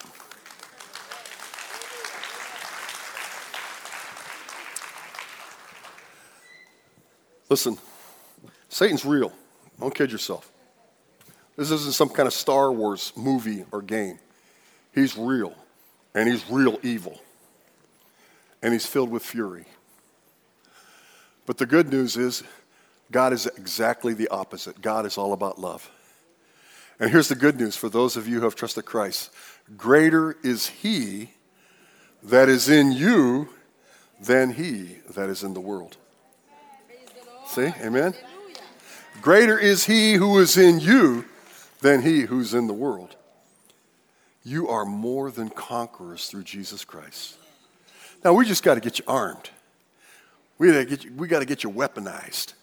Listen. 7.51 7.79
Satan's 8.69 9.05
real. 9.05 9.33
Don't 9.81 9.95
kid 9.95 10.13
yourself. 10.13 10.51
This 11.57 11.71
isn't 11.71 11.95
some 11.95 12.09
kind 12.09 12.27
of 12.27 12.33
Star 12.33 12.71
Wars 12.73 13.13
movie 13.17 13.65
or 13.73 13.83
game. 13.83 14.19
He's 14.95 15.17
real, 15.17 15.55
and 16.15 16.29
he's 16.29 16.49
real 16.49 16.79
evil, 16.83 17.21
and 18.63 18.73
he's 18.73 18.87
filled 18.87 19.11
with 19.11 19.25
fury. 19.25 19.65
But 21.47 21.59
the 21.59 21.67
good 21.67 21.91
news 21.91 22.17
is, 22.17 22.43
God 23.11 23.33
is 23.33 23.47
exactly 23.47 24.13
the 24.13 24.29
opposite. 24.29 24.83
God 24.83 25.07
is 25.07 25.17
all 25.17 25.33
about 25.33 25.59
love. 25.59 25.91
And 27.01 27.11
here's 27.11 27.29
the 27.29 27.35
good 27.35 27.59
news 27.59 27.77
for 27.77 27.89
those 27.89 28.17
of 28.17 28.29
you 28.29 28.39
who 28.39 28.45
have 28.45 28.55
trusted 28.55 28.85
Christ 28.85 29.31
greater 29.77 30.37
is 30.43 30.67
He 30.67 31.33
that 32.23 32.49
is 32.49 32.69
in 32.69 32.93
you 32.93 33.49
than 34.21 34.51
He 34.51 34.99
that 35.15 35.29
is 35.29 35.43
in 35.43 35.55
the 35.55 35.61
world. 35.61 35.97
See? 37.47 37.73
Amen? 37.83 38.15
Greater 39.21 39.59
is 39.59 39.85
he 39.85 40.15
who 40.15 40.39
is 40.39 40.57
in 40.57 40.81
you 40.81 41.25
than 41.81 42.03
he 42.03 42.23
who's 42.23 42.55
in 42.55 42.67
the 42.67 42.73
world. 42.73 43.17
You 44.45 44.69
are 44.69 44.85
more 44.85 45.31
than 45.31 45.51
conquerors 45.51 46.29
through 46.29 46.45
Jesus 46.45 46.85
Christ. 46.85 47.37
Now, 48.25 48.33
we 48.33 48.47
just 48.47 48.63
got 48.63 48.75
to 48.75 48.81
get 48.81 48.99
you 48.99 49.05
armed. 49.07 49.51
We 50.59 50.73
got 50.73 50.89
to 51.41 51.45
get 51.45 51.65
you, 51.65 51.71
weaponized 51.71 52.55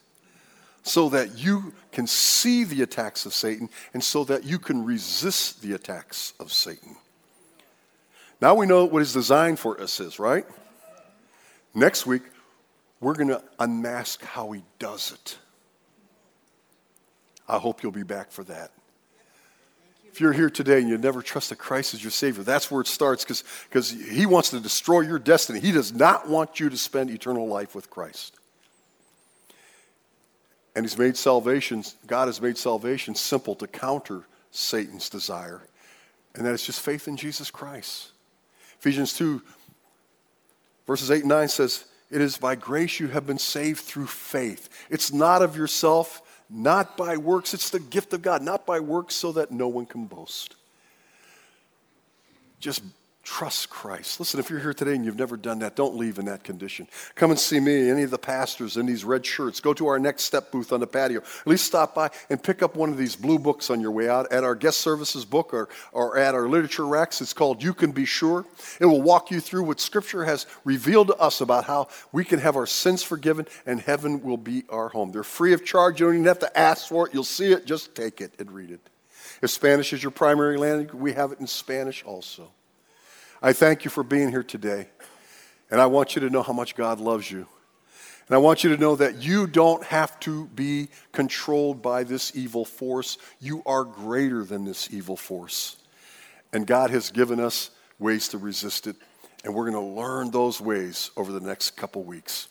so 0.84 1.10
that 1.10 1.38
you 1.38 1.74
can 1.92 2.06
see 2.08 2.64
the 2.64 2.82
attacks 2.82 3.26
of 3.26 3.34
Satan 3.34 3.70
and 3.94 4.04
so 4.04 4.24
that 4.26 4.44
you 4.44 4.60
can 4.60 4.84
resist 4.86 5.62
the 5.62 5.74
attacks 5.74 6.34
of 6.40 6.52
Satan. 6.52 6.96
Now 8.42 8.54
we 8.54 8.66
know 8.66 8.86
what 8.86 9.00
his 9.00 9.14
design 9.14 9.56
for 9.56 9.80
us 9.80 10.00
is, 10.00 10.20
right? 10.20 10.46
Next 11.74 12.06
week, 12.06 12.24
we're 13.00 13.16
going 13.16 13.30
to 13.30 13.44
unmask 13.60 14.22
how 14.24 14.52
he 14.52 14.64
does 14.78 15.12
it. 15.12 15.38
I 17.48 17.58
hope 17.58 17.84
you'll 17.84 17.92
be 17.92 18.04
back 18.04 18.32
for 18.32 18.44
that. 18.46 18.72
If 20.12 20.22
you're 20.22 20.34
here 20.34 20.50
today 20.50 20.80
and 20.80 20.88
you 20.88 20.98
never 20.98 21.22
trust 21.22 21.50
trusted 21.50 21.58
Christ 21.58 21.94
as 21.94 22.02
your 22.02 22.10
Savior, 22.10 22.44
that's 22.44 22.72
where 22.72 22.80
it 22.80 22.88
starts 22.88 23.26
because 23.26 23.90
He 23.90 24.26
wants 24.26 24.52
to 24.52 24.62
destroy 24.62 25.02
your 25.02 25.20
destiny. 25.20 25.60
He 25.60 25.74
does 25.74 25.92
not 25.92 26.30
want 26.30 26.60
you 26.60 26.70
to 26.70 26.78
spend 26.78 27.10
eternal 27.10 27.48
life 27.48 27.76
with 27.76 27.90
Christ. 27.90 28.38
And 30.74 30.86
He's 30.86 30.98
made 30.98 31.18
salvation, 31.18 31.84
God 32.08 32.28
has 32.28 32.42
made 32.42 32.58
salvation 32.58 33.14
simple 33.14 33.56
to 33.56 33.68
counter 33.68 34.24
Satan's 34.52 35.10
desire, 35.10 35.62
and 36.34 36.46
that 36.46 36.54
is 36.54 36.66
just 36.66 36.80
faith 36.80 37.10
in 37.10 37.18
Jesus 37.18 37.52
Christ. 37.52 38.12
Ephesians 38.80 39.12
2, 39.14 39.42
verses 40.88 41.12
8 41.12 41.22
and 41.22 41.30
9 41.30 41.48
says, 41.50 41.86
It 42.10 42.22
is 42.22 42.38
by 42.38 42.56
grace 42.56 43.02
you 43.02 43.08
have 43.08 43.28
been 43.28 43.38
saved 43.38 43.82
through 43.82 44.08
faith. 44.08 44.70
It's 44.90 45.12
not 45.12 45.42
of 45.42 45.58
yourself 45.58 46.22
not 46.50 46.98
by 46.98 47.18
works. 47.18 47.54
It's 47.54 47.70
the 47.70 47.80
gift 47.80 48.14
of 48.14 48.22
God, 48.22 48.42
not 48.42 48.66
by 48.66 48.80
works 48.80 49.16
so 49.16 49.32
that 49.34 49.52
no 49.52 49.68
one 49.68 49.86
can 49.86 50.06
boast. 50.06 50.56
Just 52.60 52.84
Trust 53.26 53.72
Christ. 53.72 54.20
Listen, 54.20 54.40
if 54.40 54.52
you're 54.52 54.60
here 54.60 54.74
today 54.74 54.94
and 54.94 55.04
you've 55.04 55.18
never 55.18 55.36
done 55.36 55.58
that, 55.60 55.76
don't 55.76 55.96
leave 55.96 56.20
in 56.20 56.26
that 56.26 56.44
condition. 56.44 56.88
Come 57.16 57.32
and 57.32 57.40
see 57.40 57.60
me, 57.60 57.90
any 57.90 58.04
of 58.04 58.12
the 58.12 58.20
pastors 58.20 58.78
in 58.78 58.86
these 58.86 59.04
red 59.04 59.26
shirts. 59.26 59.60
Go 59.60 59.74
to 59.74 59.88
our 59.88 59.98
next 59.98 60.26
step 60.26 60.52
booth 60.52 60.72
on 60.72 60.80
the 60.80 60.86
patio. 60.86 61.22
At 61.22 61.48
least 61.48 61.66
stop 61.66 61.96
by 61.96 62.12
and 62.30 62.42
pick 62.42 62.62
up 62.62 62.76
one 62.76 62.92
of 62.92 62.98
these 62.98 63.16
blue 63.16 63.40
books 63.40 63.72
on 63.72 63.82
your 63.82 63.90
way 63.90 64.08
out 64.08 64.32
at 64.32 64.44
our 64.44 64.54
guest 64.54 64.78
services 64.78 65.26
book 65.26 65.56
or, 65.56 65.70
or 65.92 66.20
at 66.20 66.36
our 66.36 66.48
literature 66.48 66.86
racks. 66.86 67.20
It's 67.20 67.34
called 67.34 67.64
You 67.64 67.74
Can 67.74 67.92
Be 67.92 68.06
Sure. 68.06 68.46
It 68.80 68.86
will 68.86 69.02
walk 69.02 69.32
you 69.32 69.40
through 69.40 69.64
what 69.64 69.80
Scripture 69.80 70.24
has 70.24 70.46
revealed 70.64 71.08
to 71.08 71.16
us 71.16 71.42
about 71.42 71.64
how 71.64 71.88
we 72.12 72.24
can 72.24 72.38
have 72.38 72.56
our 72.56 72.68
sins 72.68 73.02
forgiven 73.02 73.48
and 73.66 73.82
heaven 73.82 74.22
will 74.22 74.38
be 74.38 74.66
our 74.70 74.90
home. 74.90 75.12
They're 75.12 75.24
free 75.24 75.54
of 75.54 75.66
charge. 75.66 76.00
You 76.00 76.06
don't 76.06 76.16
even 76.16 76.28
have 76.28 76.40
to 76.40 76.58
ask 76.58 76.90
for 76.90 77.08
it. 77.08 77.14
You'll 77.16 77.24
see 77.24 77.52
it. 77.52 77.66
Just 77.66 77.96
take 77.96 78.22
it 78.22 78.34
and 78.38 78.52
read 78.52 78.70
it. 78.70 78.88
If 79.42 79.50
Spanish 79.50 79.94
is 79.94 80.04
your 80.04 80.12
primary 80.12 80.58
language, 80.58 80.94
we 80.94 81.14
have 81.14 81.32
it 81.32 81.40
in 81.40 81.48
Spanish 81.48 82.04
also. 82.06 82.52
I 83.46 83.54
thank 83.54 83.86
you 83.86 83.92
for 83.92 84.02
being 84.02 84.30
here 84.30 84.42
today. 84.42 84.88
And 85.70 85.80
I 85.80 85.86
want 85.86 86.16
you 86.16 86.22
to 86.22 86.32
know 86.32 86.42
how 86.42 86.52
much 86.52 86.76
God 86.76 87.00
loves 87.00 87.30
you. 87.30 87.46
And 88.28 88.34
I 88.34 88.40
want 88.40 88.64
you 88.64 88.76
to 88.76 88.82
know 88.82 88.96
that 88.96 89.22
you 89.22 89.46
don't 89.46 89.84
have 89.84 90.20
to 90.22 90.48
be 90.48 90.88
controlled 91.12 91.80
by 91.80 92.06
this 92.06 92.36
evil 92.36 92.66
force. 92.66 93.20
You 93.40 93.62
are 93.68 93.84
greater 93.84 94.44
than 94.44 94.66
this 94.66 94.92
evil 94.92 95.16
force. 95.16 95.78
And 96.54 96.66
God 96.66 96.90
has 96.90 97.12
given 97.12 97.40
us 97.40 97.70
ways 98.00 98.30
to 98.30 98.40
resist 98.40 98.88
it. 98.88 98.96
And 99.44 99.54
we're 99.54 99.70
going 99.70 99.74
to 99.74 100.02
learn 100.02 100.32
those 100.32 100.60
ways 100.60 101.12
over 101.16 101.32
the 101.32 101.40
next 101.40 101.78
couple 101.78 102.04
weeks. 102.04 102.48